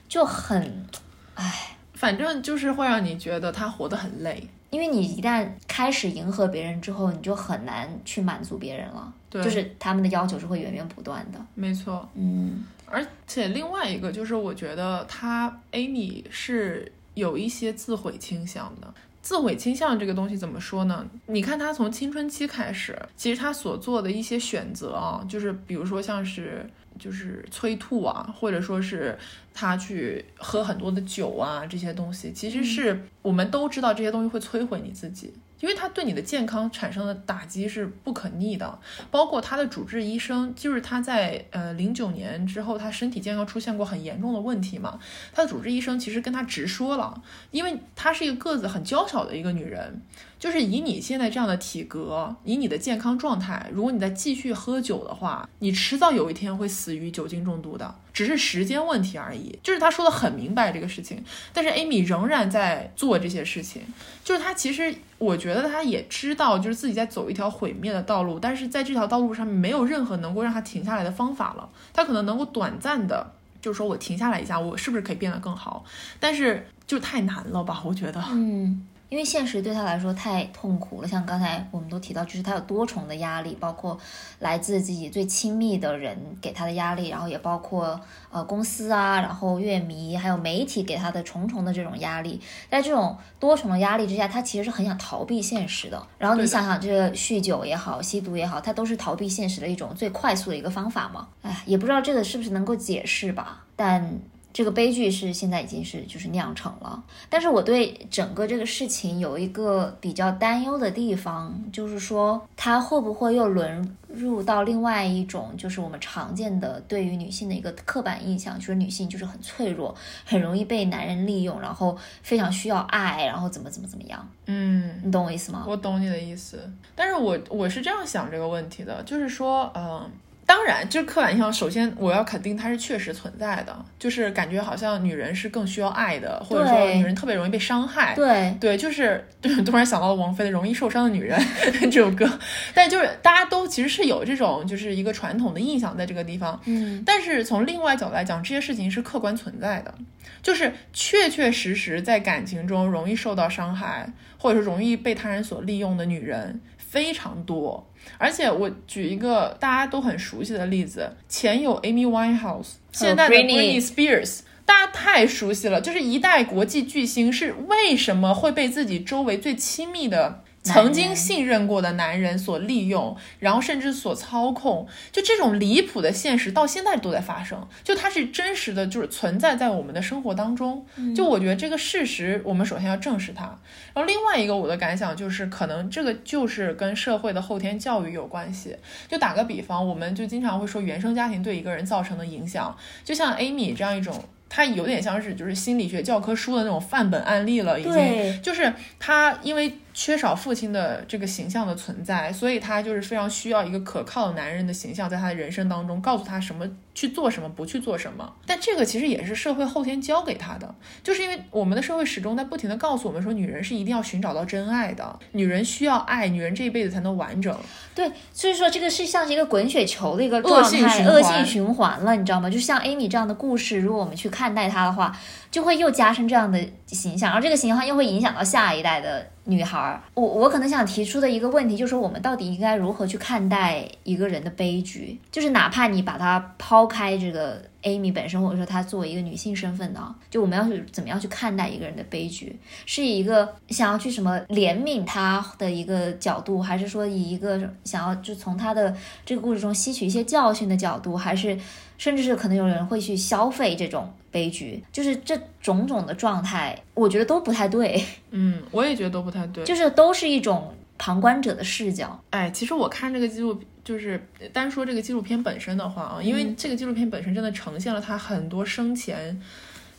[0.08, 0.87] 就很，
[1.35, 4.48] 唉，反正就是会让你觉得他活得很累。
[4.70, 11.38] 因为你一旦开始迎合别人之后，你就很难去满足别人了，对，就是他们的要求是会源源不断的。
[11.54, 12.08] 没错。
[12.14, 18.94] 嗯而且另外一个就是，我觉得他 Amy 是有一些自毁倾向的。
[19.22, 21.08] 自毁倾向这个东西怎么说呢？
[21.26, 29.16] 你看他从青春期开始，其实他所做的一些选择啊，就是比如说像是就是催吐啊，或者说是
[29.54, 35.32] 他去喝很多的酒啊这些东西，其实是我们都知道这些东西会摧毁你自己。
[35.62, 38.79] 因为它对你的健康产生的打击是不可逆的，
[39.12, 44.98] 包括他的主治医生，就是他在呃零九年之后，他身体健康出现过很严重的问题嘛。
[45.33, 47.22] 他的主治医生其实跟他直说了，
[47.53, 50.03] 因为她是一个个子很娇小的一个女人，
[50.37, 59.57] 就是以你现在这样的体格，以你的健康状态，如果你再继续喝酒的话，你迟早有一天会死于酒精中毒的，只是时间问题而已。
[59.62, 61.22] 就是他说的很明白这个事情，
[61.53, 63.83] 但是 Amy 仍然在做这些事情，
[64.25, 71.68] 就是他其实我觉得他也知道，就是自己在走一条毁灭的道路，但是在这条道路上面没有任何能够让他停下来的方法了。
[71.92, 75.85] 他可能能够短暂的，就是说我停下来一下，我是不是可以变得更好？
[76.18, 78.20] 但是就太难了吧，我觉得。
[78.32, 81.07] 嗯，因为现实对他来说太痛苦了。
[81.07, 83.98] 像刚才我们都提到，就是他有多重的压力，包括
[84.38, 92.40] 来自自己最亲密的人给他的压力，然后也包括呃公司啊，然后乐迷还有媒体给他的重重的这种压力。
[92.70, 96.03] 在这种多重的压力之下，他其实是很想逃避现实的。
[96.16, 101.29] 然后你想想，这个酗酒也好，吸毒也好，它都是逃避现实的一种最快速的一个方法嘛。
[101.42, 104.18] 哎，也不知道这个是不是能够解释吧，但。
[104.52, 125.64] 这个悲剧是现在已经是就是酿成了，但是我对整个这个事情有一个比较担忧的地方，就是说它会不会又沦入到另外一种，就是我们常见的对于女性的一个刻板印象，就是女性就是很脆弱，很容易被男人利用，然后非常需要爱，然后怎么怎么怎么样，嗯，你懂我意思吗？
[125.66, 130.10] 我懂你的意思，但是我我是这样想这个问题的，就是说，嗯、
[130.52, 138.14] 当然，就是刻板印象，首先我要肯定它是确实存在的，就是感觉好像女人是更需要爱的，或者说女人特别容易被伤害。
[138.14, 139.26] 对，对，就是
[139.64, 141.40] 突然想到了王菲的《容易受伤的女人》
[141.90, 142.28] 这首歌，
[142.74, 149.94] 但就是大家都其实是有这种就是一个传统的印象在这个地方，嗯，但是从另外角度来讲，这些事情是客观存在的，
[150.42, 156.60] 就是确确实实在感情中容易受到伤害，或者说容易被他人所利用的女人
[156.92, 157.90] 非常多。
[158.18, 164.40] 而且我举一个大家都很熟悉的例子，前有 Amy Winehouse，现在的 Britney Spears。
[164.64, 180.87] 大家太熟悉了，就是一代国际巨星是为什么会被自己周围最亲密的曾经信任过的男人所利用，然后甚至所操控，就这种离谱的现实到现在都在发生，就它是真实的，就是存在在我们的生活当中。
[181.16, 183.44] 就我觉得这个事实，我们首先要正视它。
[183.92, 188.77] 然后另外一个我的感想就是，可能这个就是跟社会的后天教育有关系。
[189.09, 194.25] 就打个比方，我们就经常会说原生家庭对一个人造成的影响，就像 Amy 这样一种。
[194.55, 208.33] 她有点像是就是心理学教科书的那种范本案例了，已经就是她因为缺少父亲的这个形象的存在，所以她就是非常需要一个可靠的男人的形象，在她的人生当中告诉她什么去做什么，不去做什么。
[208.46, 217.57] 但这个其实也是社会后天教给她的，就是因为我们的社会始终在不停的告诉我们说，女人是一定要寻找到真爱的，女人需要爱，女人这一辈子才能完整。
[217.94, 222.48] 对，所以说这个是像是一个滚雪球的一个恶状态，性循环恶性循环了，你知道吗？
[222.48, 225.14] 就像 Amy 这样的故事，如果我们去看待它的话，
[225.52, 230.00] 就会又加深这样的形象，而这个形象又会影响到下一代的女孩。
[230.14, 235.20] 我我可能想提出的一个问题，就是我们到底应该如何去看待一个人的悲剧？
[235.30, 242.58] 就是哪怕你把它抛开这个 Amy 本身，或者说她作为一个女性身份的啊，就我们要去怎么样去看待一个人的悲剧？
[242.86, 248.94] 是以一个想要去什么怜悯他的一个角度，还是说以一个想要就从他的
[249.26, 251.58] 这个故事中吸取一些教训的角度，还是
[252.02, 254.82] 甚至是可能有人会去消费这种悲剧？
[254.90, 259.62] 就是这种种的状态，我觉得都不太对， 嗯，我也觉得都不太对。
[259.62, 262.20] 就是都是一种旁观者的视角。
[262.30, 264.20] 哎，其实我看这个纪录就是
[264.52, 269.40] 单说这个纪录片本身的话啊，因为这个纪录片本身真的呈现了他很多生前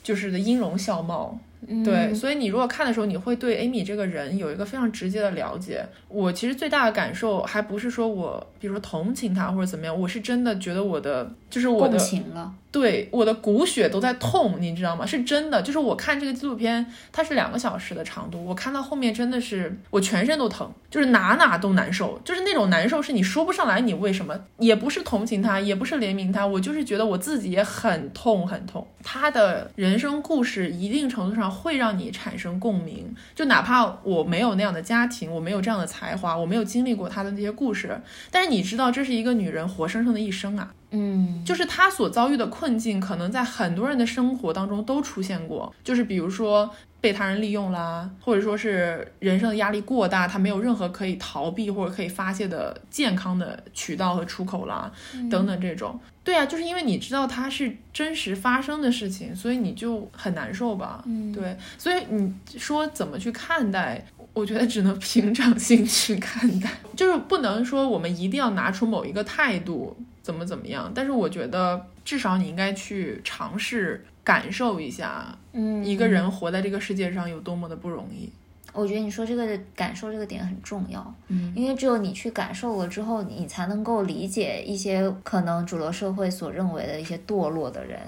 [0.03, 1.39] 就是的音容笑貌。
[1.83, 5.85] 对，所以你如果看的时候，你会对 Amy 这个人有一个非常直接的了解。
[6.07, 12.53] 我其实最大的感受还不是说我，比如说同情他或者怎么样，我是真的觉得我的就是我的共情了。
[12.71, 15.05] 对，我的骨血都在痛，你知道吗？
[15.05, 24.35] 是真的，就是我看这个纪录片，它是两个小时的长度，我看到后面真的是我全身都疼，就是哪哪都难受，就是那种难受是你说不上来，你为什么？
[24.57, 28.85] 也不是同情他，也不是怜悯他，我就是觉得我自己也很痛很痛。
[29.03, 40.73] 他的人生故事一定程度上会让你产生共鸣，就哪怕我没有那样的家庭，我没有这样的才华，我没有经历过他的那些故事，但是你知道，这是一个女人活生生的一生啊。
[40.95, 45.73] 嗯，就是她所遭遇的困境，可能在很多人的生活当中都出现过。
[45.83, 46.69] 就是比如说
[47.03, 54.89] 被他人利用啦，或者说是人生的压力过大，他没有任何可以逃避或者可以发泄的健康的渠道和出口啦，
[55.29, 55.99] 等等这种。
[56.23, 61.03] 对啊，就是因为你知道它是真实发生的事情，所以你就很难受吧？
[61.05, 61.57] 嗯，对。
[61.77, 64.01] 所以你说怎么去看待？
[64.31, 69.97] 我觉得只能 平常心去看待，就是不能说我们一定要拿出某一个态度。
[70.21, 70.89] 怎么怎么样？
[70.95, 78.29] 但是我觉得至少你应该去尝试感受一下，嗯，一个人活在这个世界上有多么的不容易。
[78.71, 87.99] 我觉得你说这个感受这个点很重要，嗯，因为只有你去感受了之后，你才能够理解一些可能主流社会所认为的一些堕落的人，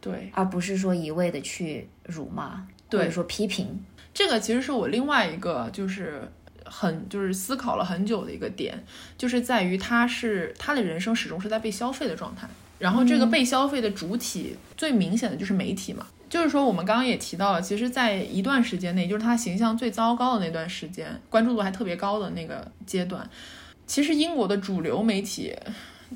[0.00, 3.84] 对，而不是说一味的去辱骂或者说批评。
[4.14, 6.28] 这个其实是我另外一个就是。
[6.66, 8.82] 很就是思考了很久的一个点，
[9.18, 12.48] 就是在于他是他的人生始终是在被消费的状态，
[12.84, 23.26] 然后这个被消费的主体最明显的就是媒体嘛，就是说我们刚刚也提到了，其实，在一段时间内，就是他形象最糟糕的那段时间，关注度还特别高的那个阶段，
[23.86, 25.56] 其实英国的主流媒体。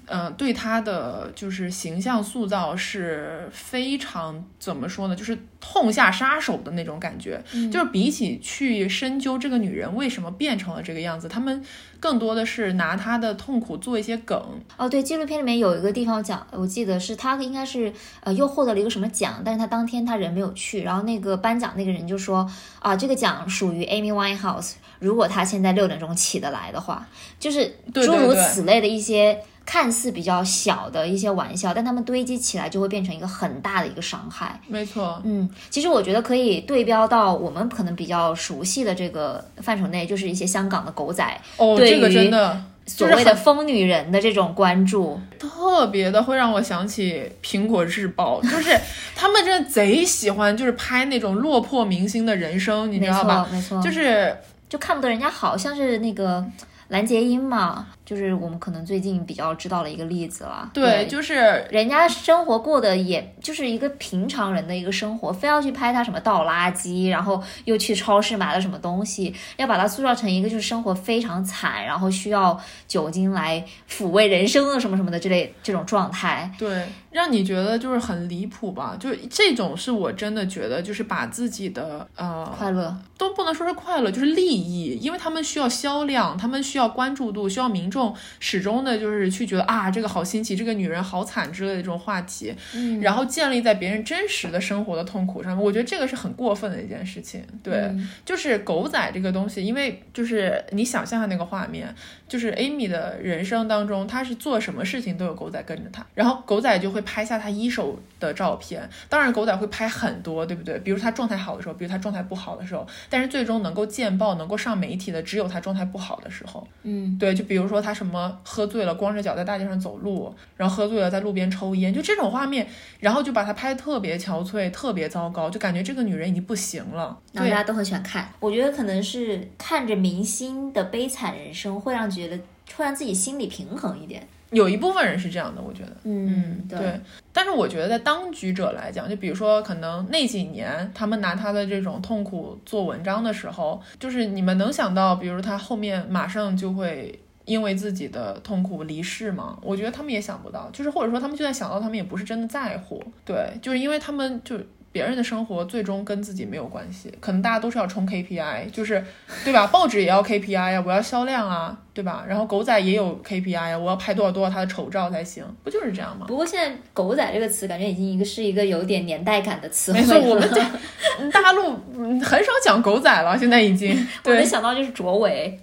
[0.07, 5.16] 嗯，对他的就是形象塑造是非常怎么说呢？
[5.16, 7.42] 就是痛下杀手的那种感觉。
[7.70, 11.62] 就是比起去深究这个女人为什么变成了这个样子，他们
[12.01, 14.40] 更多的是拿她的痛苦做一些梗。
[14.76, 27.07] 哦，对，纪录片里面有一个地方讲，我记得是她应该是呃又获得了一个什么奖，但是她当天她人没有去，然后那个颁奖那个人就说啊，这个奖属于 Amy Winehouse，如果她现在六点钟起得来的话，
[27.38, 29.38] 就是诸如此类的一些。
[29.70, 34.58] 看似比较小的一些玩笑，但他们堆积起来就会变成一个很大的一个伤害。
[34.66, 41.22] 没错，嗯，其实我觉得可以对标到我们可能比较熟悉的这个范畴内，就是一些香港的狗仔。
[41.58, 48.74] 哦，这个真的所谓的疯女人的这种关注，特别的会让我想起苹果日报，就是
[49.14, 53.46] 他们真的贼喜欢，就是拍那种落魄明星的人生，你知道吧？
[53.52, 54.34] 没错，就是
[54.66, 56.42] 就看不得人家好，像是那个
[56.88, 57.86] 蓝洁瑛嘛。
[58.09, 60.70] 就是我们可能最近比较知道的一个例子了。
[60.72, 76.50] 对，就是人家生活过的也就是一个平常人的一个生活，非要去拍他什么倒垃圾，然后又去超市买了什么东西，要把它塑造成一个就是生活非常惨，然后需要酒精来抚慰人生的什么什么的这类这种状态。
[76.59, 78.96] 对，让你觉得就是很离谱吧？
[78.98, 87.97] 就这种是我真的觉得就是把自己的呃快乐都不能说是快乐，就是利益，因为他们需要销量，他们需要关注度，需要民众。
[88.40, 97.42] 始终的就是去觉得啊，这个好新奇，这个女人好惨之类的这种话题，嗯，然后建立在别人真实的生活的痛苦上面，我觉得这个是很过分的一件事情。
[97.62, 97.90] 对，
[98.24, 101.94] 就是狗仔这个东西，因为就是你想象下那个画面，
[102.28, 108.88] 就是 Amy 的人生当中，她是做什么事情都有狗仔跟着她，然后狗仔就会拍下她一手的照片。
[109.09, 110.78] 当然，狗仔会拍很多，对不对？
[110.80, 116.66] 比如她状态好的时候，比如她状态不好的时候，但是最终能够见报、能够上媒体的，只有她状态不好的时候。
[116.82, 118.39] 嗯，对，就比如说她什么。
[118.45, 122.66] 喝醉了，光着脚在大街上走路，然后喝醉了在路边抽烟，就这种画面，
[122.99, 127.18] 然后就把他拍的特别憔悴，特别糟糕，就感觉这个女人已经不行了。
[127.32, 132.36] 然后大家都很喜欢看，我觉得可能是看着明星的悲惨人生，会让觉得
[132.74, 134.26] 会让自己心理平衡一点。
[134.51, 137.01] 有一部分人是这样的，我觉得，嗯，对。
[137.32, 147.20] 但是我觉得在当局者来讲，就比如说可能那几年他们拿他的这种痛苦做文章的时候，就是你们能想到，比如他后面马上就会。
[147.49, 149.59] 因为自己的痛苦离世吗？
[149.62, 153.03] 我觉得他们也想不到，就是或者说他们就算想到，他们也不是真的在乎。
[153.24, 154.59] 对，就是因为他们就
[154.92, 159.03] 别人的生活最终跟自己没有关系，可能大家都是要冲 KPI，就是
[159.44, 159.66] 对吧？
[159.68, 162.24] 报纸也要 KPI 啊，我要销量啊，对吧？
[162.28, 166.26] 然后狗仔也有 KPI 啊，我要拍多少多少他的丑照才行，不就是这样吗？
[166.28, 170.07] 不过现在“狗仔”这个词感觉已经一个是一个有点年代感的词汇了。
[170.07, 171.72] 没错，我们这大陆
[172.20, 173.94] 很少讲狗仔了，现在已经。
[174.24, 175.59] 我能想到就是卓伟。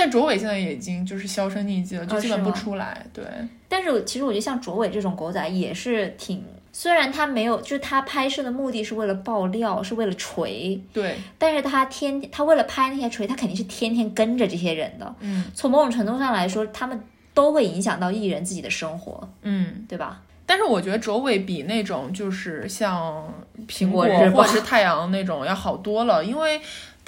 [0.00, 3.06] 但卓伟现在也已经就是销声匿迹了，就基本不出来。
[3.12, 3.22] 对，
[3.68, 6.42] 但是其实我觉得像卓伟这种狗仔也是挺，
[6.72, 15.14] 虽然他没有，就是他拍摄的目的是为了爆料，是为了锤，对，但是他天他为了拍那些锤，他肯定是天天跟着这些人的。
[15.20, 16.98] 嗯从某种程度上来说，他们
[17.34, 19.84] 都会影响到艺人自己的生活，嗯。
[19.86, 20.22] 对吧？
[20.46, 23.32] 但是我觉得卓伟比那种就是像
[23.68, 26.60] 苹果或者是太阳那种要好多了，因为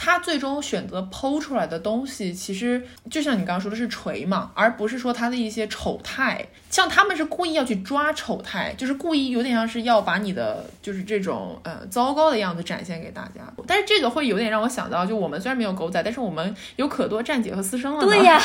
[0.05, 6.45] 他最终选择剖出来的东西，其实就像你刚刚说的是锤嘛，而不是说他的一些丑态。
[6.71, 13.43] 像他们是故意要去抓丑态，就是故意有点像是要把你的就是这种呃糟糕的样子展现给大家。
[13.65, 18.05] 但是这个会有点让我想到，就我们虽然没有狗仔，但是我们有可多站姐和私生了。
[18.05, 18.43] 对呀，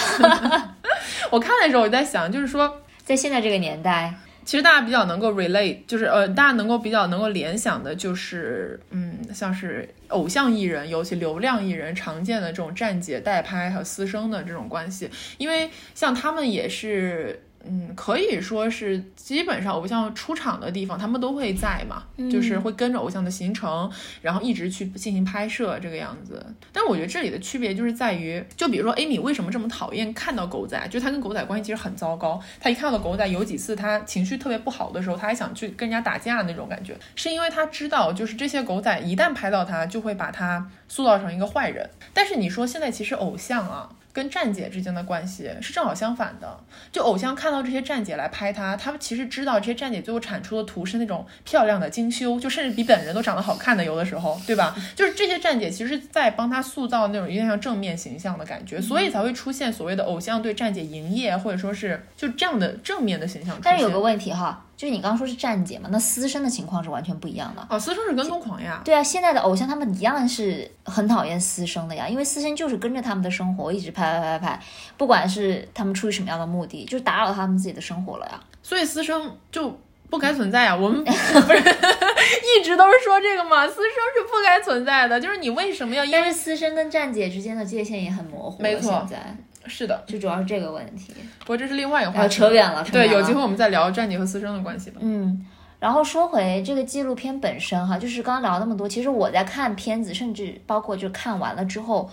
[1.31, 2.81] 我看的时候我就在想，就是说。
[3.07, 4.13] 在现在这个年代，
[4.47, 17.41] 其实大家比较能够 relate，就是呃，大家能够比较能够联想的，就是嗯，像是偶像艺人，尤其流量艺人常见的这种站姐代拍和私生的这种关系，因为像他们也是。
[17.69, 23.91] 嗯，可以说是基本上偶像出场的地方，他们都会在嘛，就是会跟着偶像的行程，
[24.21, 26.45] 然后一直去进行拍摄这个样子。
[26.71, 32.41] 但是我觉得这里的区别就是在于，就比如说 Amy 为什么这么讨厌看到狗仔，就他跟狗仔关系其实很糟糕。
[32.59, 41.89] 他一看到狗仔，有几次他情绪特别不好的时候，他还想去跟人家打架那种感觉，是因为他知道，就是这些狗仔一旦拍到他，就会把他塑造成一个坏人。
[42.13, 43.89] 但是你说现在其实偶像啊。
[44.13, 46.59] 跟站姐之间的关系是正好相反的，
[46.91, 54.75] 就偶像看到这些站姐来拍他，他们其实知道这些站姐最后产出的图是那种漂亮的精修，就甚至比本人都长得好看的，有的时候，对吧？
[54.95, 63.59] 就是这些站姐其实是在帮他塑造那种有点像正面形象的感觉，所以才会出现所谓的偶像对站姐营业，或者说是就这样的正面的形象。
[63.61, 67.67] 但是有个问题哈，就是你刚刚说是站姐嘛，那私生的情况是完全不一样的。
[67.67, 74.63] 哦，私生是跟踪狂呀，对啊，现在的偶像他们一样是很讨厌私生的呀，因为私生就是跟着他们的生活一直拍拍拍拍拍，
[74.95, 78.39] 不管是他们出于什么样的目的，就是打扰他们自己的生活了呀。
[78.61, 79.75] 所以私生就
[80.09, 80.75] 不该存在啊！
[80.75, 89.35] 我们 不是一直都是说这个吗，私生是不该存在的，就是你为什么要因为但是私生跟站姐之间的界限也很模糊，没错现在
[89.67, 91.13] 是的，就主要是这个问题。
[91.39, 94.97] 不过这是另外一个话呃，题，扯远了，对，有机会我们再聊战姐和私生的关系吧。
[95.01, 95.45] 嗯，
[95.79, 102.09] 然后说回这个纪录片本身哈，就是刚刚聊那么多，其实我在看片子，甚至包括就看完了之后，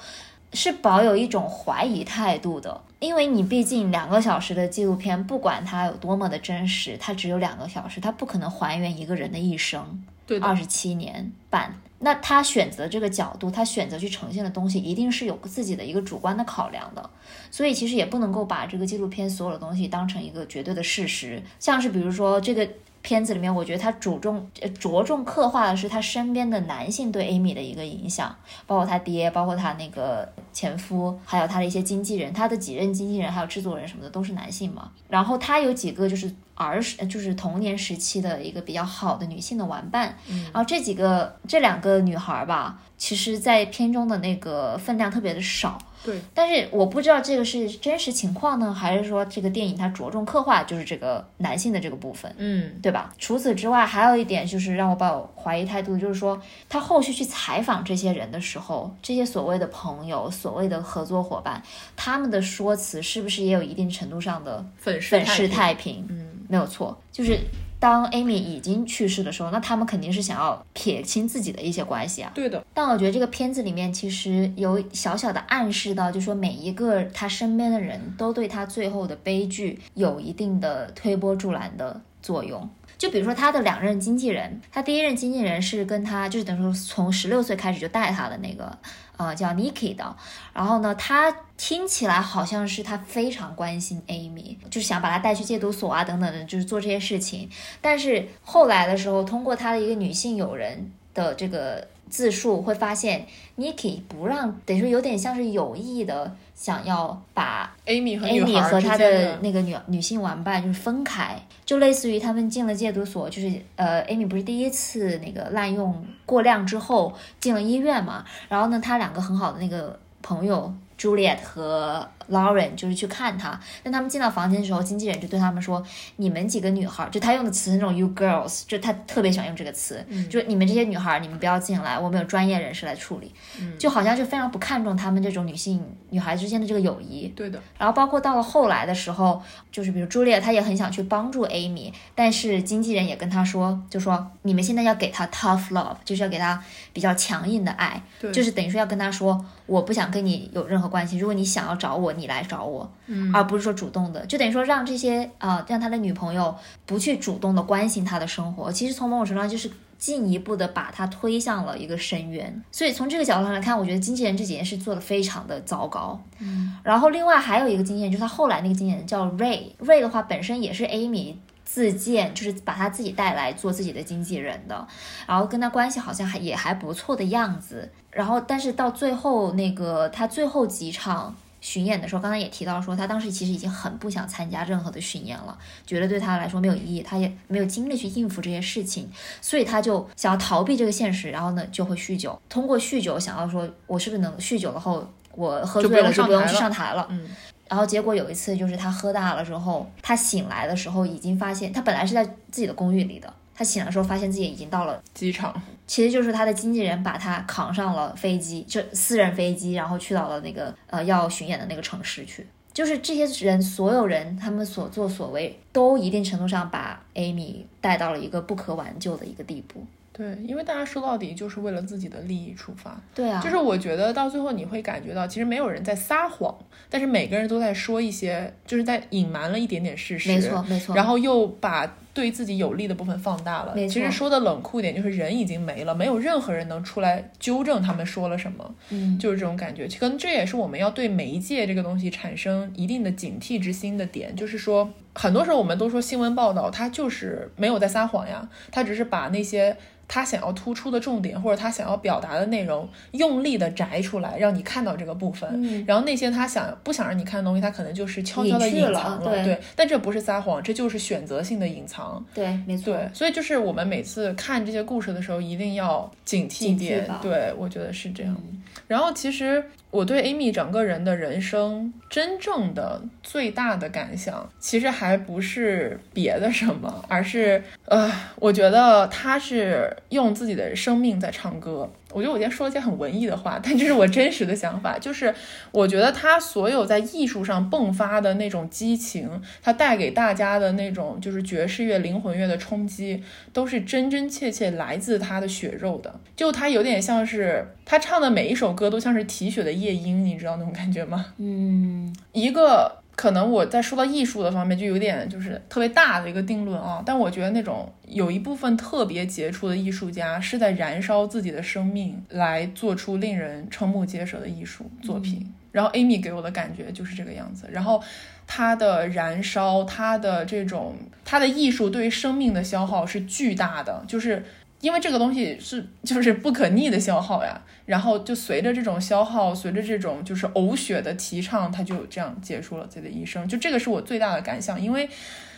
[0.52, 11.74] 是保有一种怀疑态度的，因为你毕竟两个小时的纪录片，不管它有多么的真实，它只有两个小时，它不可能还原一个人的一生，对二十七年半。
[12.04, 17.08] 那他选择这个角度，他选择去呈现的东西，一定是有自己的一个主观的考量的。
[17.50, 21.42] 所以其实也不能够把这个纪录片所有的东西当成一个绝对的事实。
[21.58, 22.68] 像是比如说这个
[23.00, 28.34] 片子里面，我觉得他着重着重刻画的是他身边的男性对 Amy 的一个影响，
[28.66, 34.90] 包括他爹，包括他那个前夫，还有他的一些经纪人，他的几任经纪人还有制作人什么的都是男性嘛。
[35.08, 40.16] 然后他有几个就是儿时呃就是童年时期的一个比较好的女性的玩伴，
[40.52, 45.78] 然后这几个这两个女孩吧，其实在片中的那个分量特别的少。
[46.04, 53.10] 对，但是我不知道这个是真实情况呢，还是说这个电影它着重刻画就是这个男性的这个部分，嗯，对吧？
[53.18, 56.38] 除此之外，还有一点就是让我抱有怀疑态度，就是说
[56.68, 61.62] 他后续去采访这些人的时候，这些所谓的朋友、所谓的合作伙伴，
[61.96, 66.06] 他们的说辞是不是也有一定程度上的粉饰粉饰太太平？
[66.10, 67.38] 嗯，没有错，就是
[67.78, 72.32] 当 Amy 已经去世的时候，那他们肯定是想要撇清自己的一些关系啊。
[72.34, 82.68] 对的，但我觉得这个片子里面其实有小小的暗示到，就说每一个他身边的人都对他最后的悲剧有一定的推波助澜的作用。
[82.96, 88.78] 就比如说他的两任经纪人，他第一任经纪人是跟他就是等于说从十六岁开始就带他的那个，
[89.16, 90.16] 呃，叫 Niki 的。
[90.52, 97.48] 然后呢，他听起来好像是他非常关心 Amy，就是想把她带去戒毒所啊等等的，就是做这些事情。
[97.80, 103.26] 但是后来的时候，通过他的一个女性友人的这个自述，会发现
[103.56, 125.82] Niki 不让，等于说有点像是有意的想要把 Amy 和 Amy 和她的那个女女性玩伴就是分开，就类似于他们进了戒毒所，就是呃，Amy 不是第一次那个滥用过量之后进了医院嘛，然后呢，他两个很好的那个朋友 Juliet 和 Lauren 就是去看她，但他们进到房间的时候，经纪人就对他们说
[126.16, 133.32] ：“你们几个女孩，就他用的词是那种 you girls，就他特别喜欢用这个词，就是你们这些女孩，你们不要进来，我们有专业人士来处理。
[133.78, 137.28] 就好像就非常不看重他们这种女性女孩之间的这个友谊。
[137.28, 146.62] 对的，然后包括到了后来的时候，就是比如朱丽叶，她也很想去帮助 Amy，但是经纪人也跟她说，就说你们现在要给她 tough love，就是要给她
[146.92, 148.02] 比较强硬的爱，
[148.32, 156.54] 就是等于说要跟她说，我不想跟你有任何关系，如果你想要找我，你来找我，嗯而不是说主动的，就等于说让这些呃让他的女朋友
[156.86, 162.62] 不去主动的关心他的生活，其实从某种程度上就是进一步的把他推向了一个深渊。
[162.72, 166.20] 所以从这个角度上来看，我觉得经纪人这几件事做的非常的糟糕。
[166.38, 171.36] 嗯，然后另外还有一个经纪人，就是他后来那个经纪人叫 Ray，Ray 的话本身也是 Amy。
[171.64, 174.86] 自荐就是把他自己带来做自己的经纪人的，
[175.26, 177.90] 然后跟他关系好像还也还不错的样子。
[178.10, 181.34] 然后，但是到最后那个他最后几场
[181.64, 185.56] 巡演的时候，刚才也提到说，他当时其实已经很不想参加任何的巡演了，
[185.86, 189.10] 觉得对他来说没有意义，他也没有精力去应付这些事情，
[189.40, 197.06] 所以他就想要逃避这个现实，然后呢就会酗酒，通过酗酒想要说，我是不是能酗酒了后，我喝醉了就不用去上台了。
[197.08, 197.30] 嗯
[197.66, 205.54] 然后结果有一次，就是他喝大了之后，他醒来的时候已经发现，他本来是在自己的公寓里的，他醒来的时候发现自己已经到了，机场，
[205.86, 212.46] 其实就是他的经纪人把他扛上了飞机，就私人飞机，然后去到了那个呃要巡演的那个城市去。
[212.72, 219.86] 就是这些人，所有人他们所作所为，都一定程度上把 Amy 带到了一个不可挽救的一个地步。
[220.12, 223.00] 对，因为大家说到底就是为了自己的利益出发。
[223.14, 226.52] 对啊，就是我觉得到最后你会感觉到，其实没有人在撒谎，
[226.90, 230.28] 但是每个人都在说一些，就是在隐瞒了一点点事实。
[230.28, 230.96] 没错没错。
[230.96, 233.74] 然后又把对自己有利的部分放大了。
[233.88, 238.74] 其实说的冷酷一点，就是人已经没了，没有任何人能出来纠正他们说了什么。
[238.90, 239.86] 嗯，就是这种感觉。
[239.98, 249.76] 可能这也是我们要对媒介这个东西产生一定的警惕之心的点，就是说，很多时候我们都说新闻报道它就是没有在撒谎呀，它只是把那些。
[250.06, 255.48] 他想要突出的重点，或者他想要表达的内容，用力的摘出来，让你看到这个部分。
[255.54, 262.03] 嗯然后那些他想不想让你看的东西，他可能就是悄悄的隐藏了对但这不是撒谎，这就是选择性的隐藏。
[262.34, 262.94] 对，没错。
[262.94, 267.08] 对，所以就是我们每次看这些故事的时候，一定要警惕一点。
[267.20, 268.34] 对，我觉得是这样。
[268.42, 281.88] 嗯然后其实我对 Amy 整个人的人生真正的最大的感想，其实还不是别的什么，而是呃，我觉得她是用自己的生命在唱歌。
[282.14, 285.34] 我觉得我今天说了一些很文艺的话，但这是我真实的想法，就是
[285.72, 289.28] 我觉得他所有在艺术上迸发的那种激情，
[289.60, 296.20] 他带给大家的那种就是爵士乐、灵魂乐的冲击，都是真真切切来自他的血肉的。
[296.36, 301.26] 就他有点像是他唱的每一首歌都像是啼血的夜莺，你知道那种感觉吗？
[301.38, 315.52] 嗯，一个可能我在说到艺术的方面就有点就是特别大的一个定论啊，但我觉得那种有一部分特别杰出的艺术家是在燃烧自己的生命来做出令人瞠目结舌的艺术作品。
[315.70, 318.02] 然后 Amy 给我的感觉就是这个样子，然后
[318.46, 320.94] 他的燃烧，他的这种
[321.24, 324.44] 他的艺术对于生命的消耗是巨大的，就是。
[324.84, 333.48] 因为这个东西是就是不可逆的消耗呀，然后就随着这种消耗，随着这种就是呕血的提倡，他就这样结束了自己的一生。
[333.48, 335.08] 就这个是我最大的感想，因为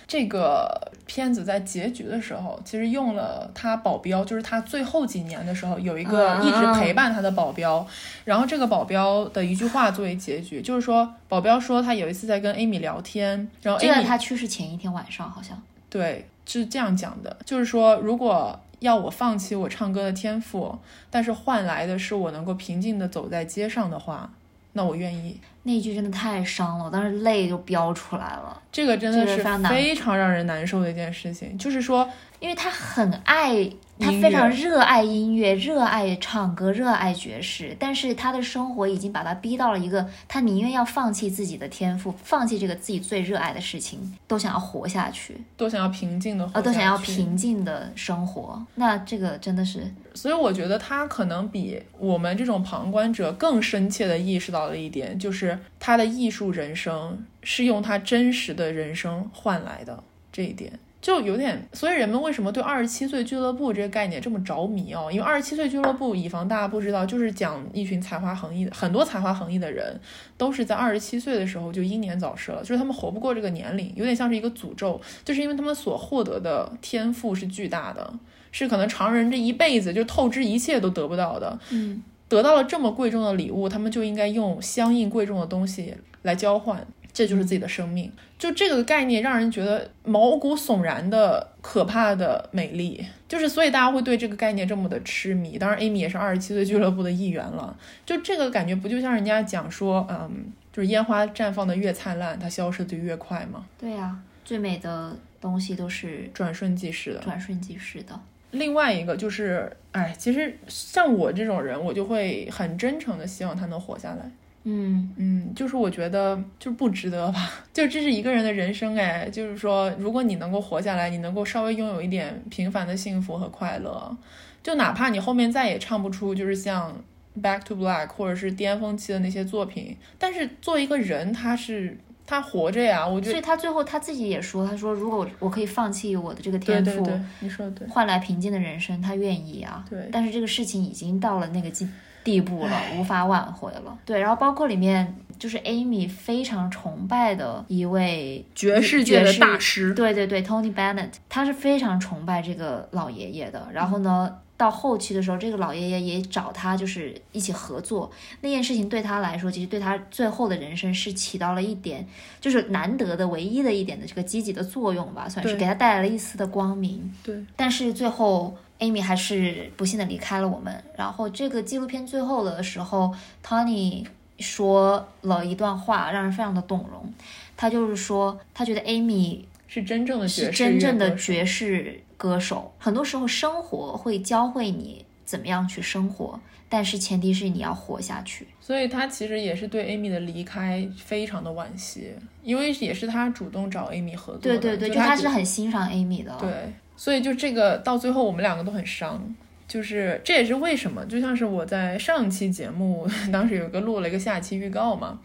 [0.06, 7.84] 这个片子在结局的时候，其实用了他保镖，就是他最后几年的时候有一个一直陪伴他的保镖，
[8.24, 15.60] 然后这个保镖的一句话作为结局，就是说保镖说他有一次在跟 Amy 聊天，然后就在 Amy 他去世前一天晚上，好像。
[15.88, 18.60] 对是这样讲的，就是说如果。
[18.80, 20.78] 要我放弃我唱歌的天赋，
[21.10, 24.30] 但是换来的是我能够平静地走在街上的话，
[24.72, 25.40] 那我愿意。
[25.62, 28.62] 那一句真的太伤了，我当时泪就飙出来了。
[28.70, 32.08] 这个真的是非常让人难受的一件事情，就是说，
[32.41, 48.62] 因为他很爱，他非常热爱音乐，热爱唱歌，热爱爵士，但是他的生活已经把他逼到了一个，他宁愿要放弃自己的天赋，放弃这个自己最热爱的事情，都想要活下去，都想要平静的活啊，都想要平静的生活。
[48.74, 60.78] 那这个真的是，所以我觉得他可能比我们这种旁观者更深切的意识到了一点，就是他的艺术人生是用他真实的人生换来的这一点。
[61.07, 65.09] 就有点，所以人们为什么对二十七岁俱乐部这个概念这么着迷哦？
[65.09, 70.00] 因为二十七岁俱乐部，以防大家不知道，就是讲一群才华横溢的、很多才华横溢的人，
[70.36, 78.12] 都是在二十七岁的时候就英年早逝了，就是他们活不过这个年龄，有点像是一个诅咒，就是因为他们所获得的天赋是巨大的，
[78.50, 81.57] 是可能常人这一辈子就透支一切都得不到的。
[81.70, 86.84] 嗯，得到了这么贵重的礼物，他们就应该用相应贵重的东西来交换，
[87.16, 88.12] 这就是自己的生命。
[88.38, 95.56] 就这个概念让人觉得毛骨悚然的可怕的美丽，就是所以大家会对这个概念这么的痴迷。
[95.56, 97.74] 当然，Amy 也是二十七岁俱乐部的一员了。
[98.04, 103.64] 就这个感觉，不就像人家讲说，嗯，就是烟花绽放的越灿烂，它消失的就越快吗？
[103.78, 104.14] 对呀、
[104.44, 107.20] 最美的东西都是转瞬即逝的。
[107.20, 108.20] 转瞬即逝的。
[108.50, 114.30] 另外一个就是，哎，其实像我这种人，我就会很真诚的希望他能活下来。
[114.68, 124.16] 嗯嗯，就是我觉得就不值得吧，就这是一个人的人生哎，就是说，如果你能够活下来，你能够稍微拥有一点平凡的幸福和快乐，
[124.64, 126.92] 就哪怕你后面再也唱不出就是像
[127.40, 131.96] 《Back to Black》或者是巅峰期的那些作品，但是作为一个人，他是
[132.26, 139.84] 他活着呀，我觉得所以他最后他自己也说，他说如果我我可以放弃我的这个天赋，对对，你说的对，换来平静的人生，他愿意啊。
[139.88, 141.88] 对但是这个事情已经到了那个地
[142.26, 143.96] 地步了，无法挽回了。
[144.04, 153.68] 对，然后包括里面就是 Amy 非常崇拜的一位爵士界的爵士大师，对对对，Tony Bennett，他是非常崇拜这个老爷爷的。
[153.72, 158.10] 然后呢，到后期的时候，这个老爷爷也找他，就是一起合作。
[158.40, 162.04] 那件事情对他来说，其实对他最后的人生是起到了一点，
[162.40, 167.08] 就是难得的唯一的一点的这个积极的作用吧，算是给他带来了一丝的光明。
[167.22, 168.56] 对但是最后。
[168.78, 170.82] Amy 还是不幸的离开了我们。
[170.96, 173.14] 然后这个纪录片最后的时候
[173.44, 174.04] ，Tony
[174.38, 177.12] 说了一段话，让人非常的动容。
[177.56, 182.72] 他就是说，他觉得 Amy 是真正的爵是真正的爵士歌手。
[182.78, 188.46] 很多时候，生活会教会你怎么样去生活，但是前提是你要活下去。
[188.60, 192.12] 所以他其实也是对 Amy 的离开非常的惋惜，
[192.42, 194.58] 因为也是他主动找 Amy 合作的。
[194.58, 196.36] 对对对，就他是很欣赏 Amy 的。
[196.38, 196.50] 对，
[196.97, 199.22] 所以就这个到最后我们两个都很伤，
[199.68, 205.18] 就是这也是为什么，就像是我在上期节目当时有一个录了一个下期预告嘛，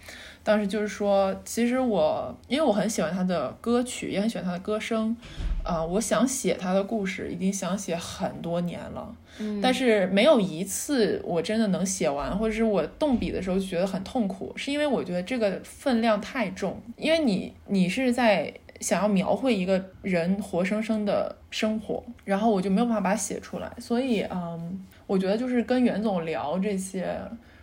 [0.43, 5.15] 当时就是说，其实我因为我很喜欢他的歌曲，也很喜欢他的歌声，
[5.63, 9.15] 啊、我想写他的故事，已经想写很多年了。
[9.39, 18.51] 嗯，但是没有一次我真的能写完，或者是我动笔的时候就觉得很痛苦，是因为我觉得这个分量太重，因为你你是在
[18.81, 27.17] 想要描绘一个人活生生的生活，然后我就没有办法把它写出来，所以嗯，我觉得就是跟袁总聊这些，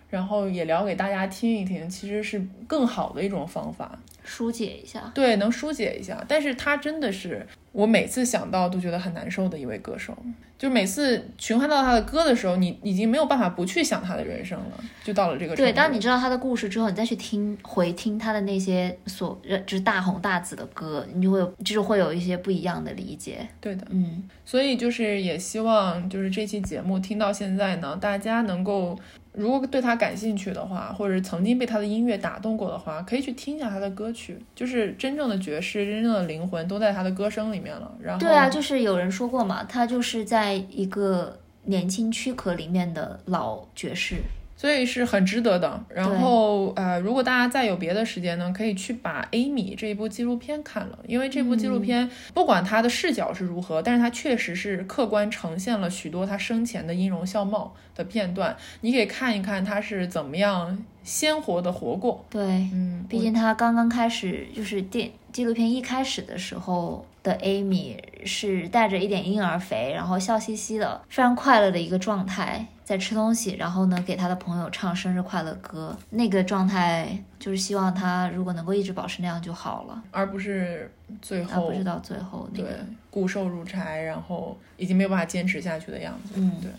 [0.08, 3.98] 然后也聊给大家听一听，其实是更好的一种方法。
[4.28, 5.10] 疏解一下。
[5.14, 6.22] 对，能疏解一下。
[6.28, 10.16] 但是他真的是我每次想到都觉得很难受的一位歌手，
[10.58, 23.48] 就每次循环到他的歌的时候，你已经没有办法不去想他的人生了，就到了这个对，当你知道他的故事之后，你再去听回听他的那些所呃就是大红大紫的歌，你就会有就是会有一些不一样的理解。
[23.60, 28.98] 对的，嗯，所以就是也希望就是这期节目听到现在呢，大家能够。
[29.38, 37.90] 如果对他感兴趣的话，或者曾经被他的音乐打动过的话，可以去听一下他的歌曲，就是真正的爵士，真正的灵魂都在他的歌声里面了。
[38.02, 44.16] 然后，对啊，就是有人说过嘛，他就是在一个年轻躯壳里面的老爵士。
[44.58, 45.80] 所以是很值得的。
[45.88, 62.24] 然后呃，如果大家再有别的时间呢，可以去把《Amy》这一部纪录片看了，因为这部纪录片、不管它的视角是如何，但是它确实是客观呈现了许多他生前的音容笑貌的片段，你可以看一看他是怎么样鲜活的活过。
[62.28, 62.42] 对，
[62.72, 77.06] 嗯，毕竟他刚刚开始，就是电纪录片一开始的时候的 Amy 是带着一点婴儿肥，然后笑嘻嘻的，非常快乐的一个状态，在吃东西，然后呢给他的朋友唱生日快乐歌，那个状态
[77.38, 82.78] 就是希望他如果能够一直保持那样就好了，而不是最而后不是到最后那对个，
[83.10, 86.32] 骨瘦如柴，然后已经没有办法坚持下去的样子。
[86.36, 86.70] 嗯，对。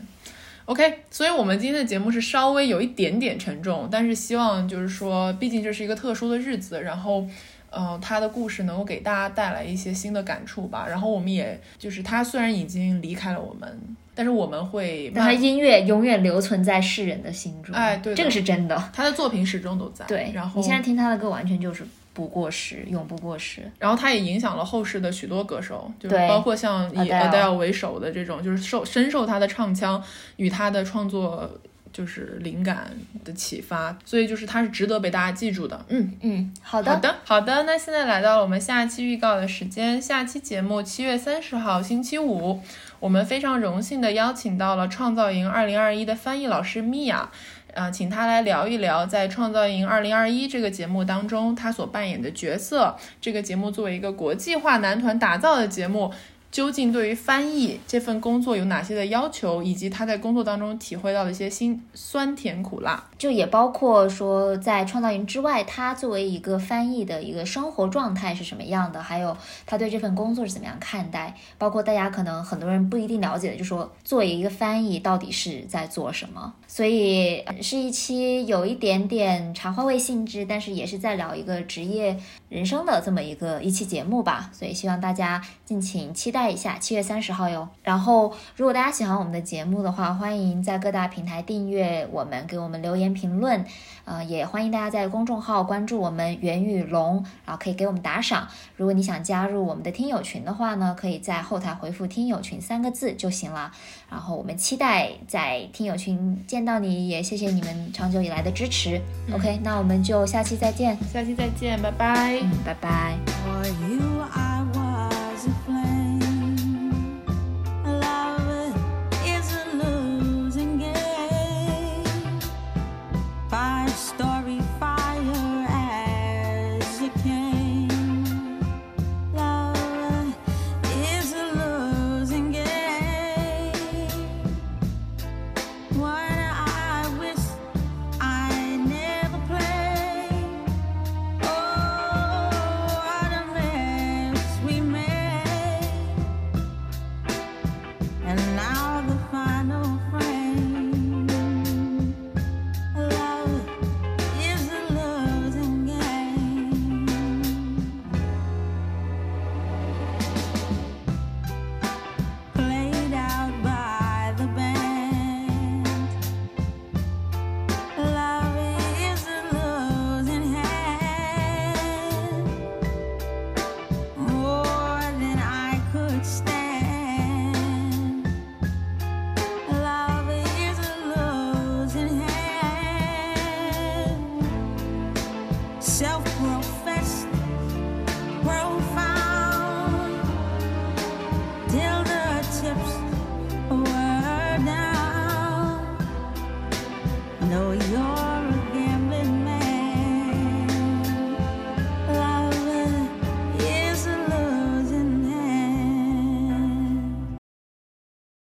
[0.66, 7.24] OK，所以我们今天的节目是稍微有一点点沉重，但是希望就是说，毕竟这是一个特殊的日子，然后，
[7.70, 10.88] 呃，他的故事能够给大家带来一些新的感触吧。
[10.90, 18.92] 然后我们也就是他虽然已经离开了我们，但是我们会但他慢，音乐永远留存在世人的心中，哎对这个是真的。
[18.92, 20.04] 他的作品始终都在。
[20.08, 23.62] 对，然后你现在听他的歌，完全就是不过时，永不过时。
[23.80, 30.04] 然后他也影响了后世的许多歌手，就是对包括像以 Adele Adele 为首的这种，就是受深受他的唱腔
[30.36, 31.50] 与他的创作
[31.94, 32.92] 就是灵感
[33.24, 35.86] 的启发，所以就是他是值得被大家记住的。
[35.88, 37.64] 嗯，嗯，好的，好的，好的。
[37.64, 42.62] 那现在来到了我们下期预告的时间，下期节目七月三十号星期五，
[43.00, 47.30] 我们非常荣幸的邀请到了创造营二零二一的翻译老师米娅。
[47.74, 52.98] 呃，请她来聊一聊在《创造营二零二一》这个节目当中她所扮演的角色。
[53.22, 56.12] 这个节目作为一个国际化男团打造的节目，
[56.52, 63.04] 究竟对于翻译这份工作有哪些的要求，以及他在工作当中体会到的一些辛酸甜苦辣。
[63.18, 69.36] 就也包括说，在创造营之外，他作为一个翻译的一个生活状态是什么样的，还有
[69.66, 71.36] 他对这份工作是怎么样看待。
[71.58, 76.54] 包括大家可能很多人不一定了解的，就说作为一个翻译到底是在做什么。
[76.68, 84.50] 所以是一期有一点点茶话味性质，但是也是在聊一个职业人生的这么一个一期节目吧。
[84.54, 86.50] 所以希望大家敬请期待。
[86.50, 87.70] 一下，七月三十号哟。
[87.84, 93.64] 然后，如果大家喜欢我们的节目的话，欢迎在各大平台订阅我们，给我们留言评论。
[94.04, 98.48] 呃，也欢迎大家在公众号关注我们袁宇龙，然后可以给我们打赏。
[98.78, 103.72] 如果你想加入我们的听友群的话呢，可以在后台回复“听友群”三个字就行了。
[104.10, 109.00] 然后我们期待在听友群见到你，也谢谢你们长久以来的支持。
[109.32, 113.16] OK，那我们就下期再见，下期再见，拜拜，嗯，拜拜。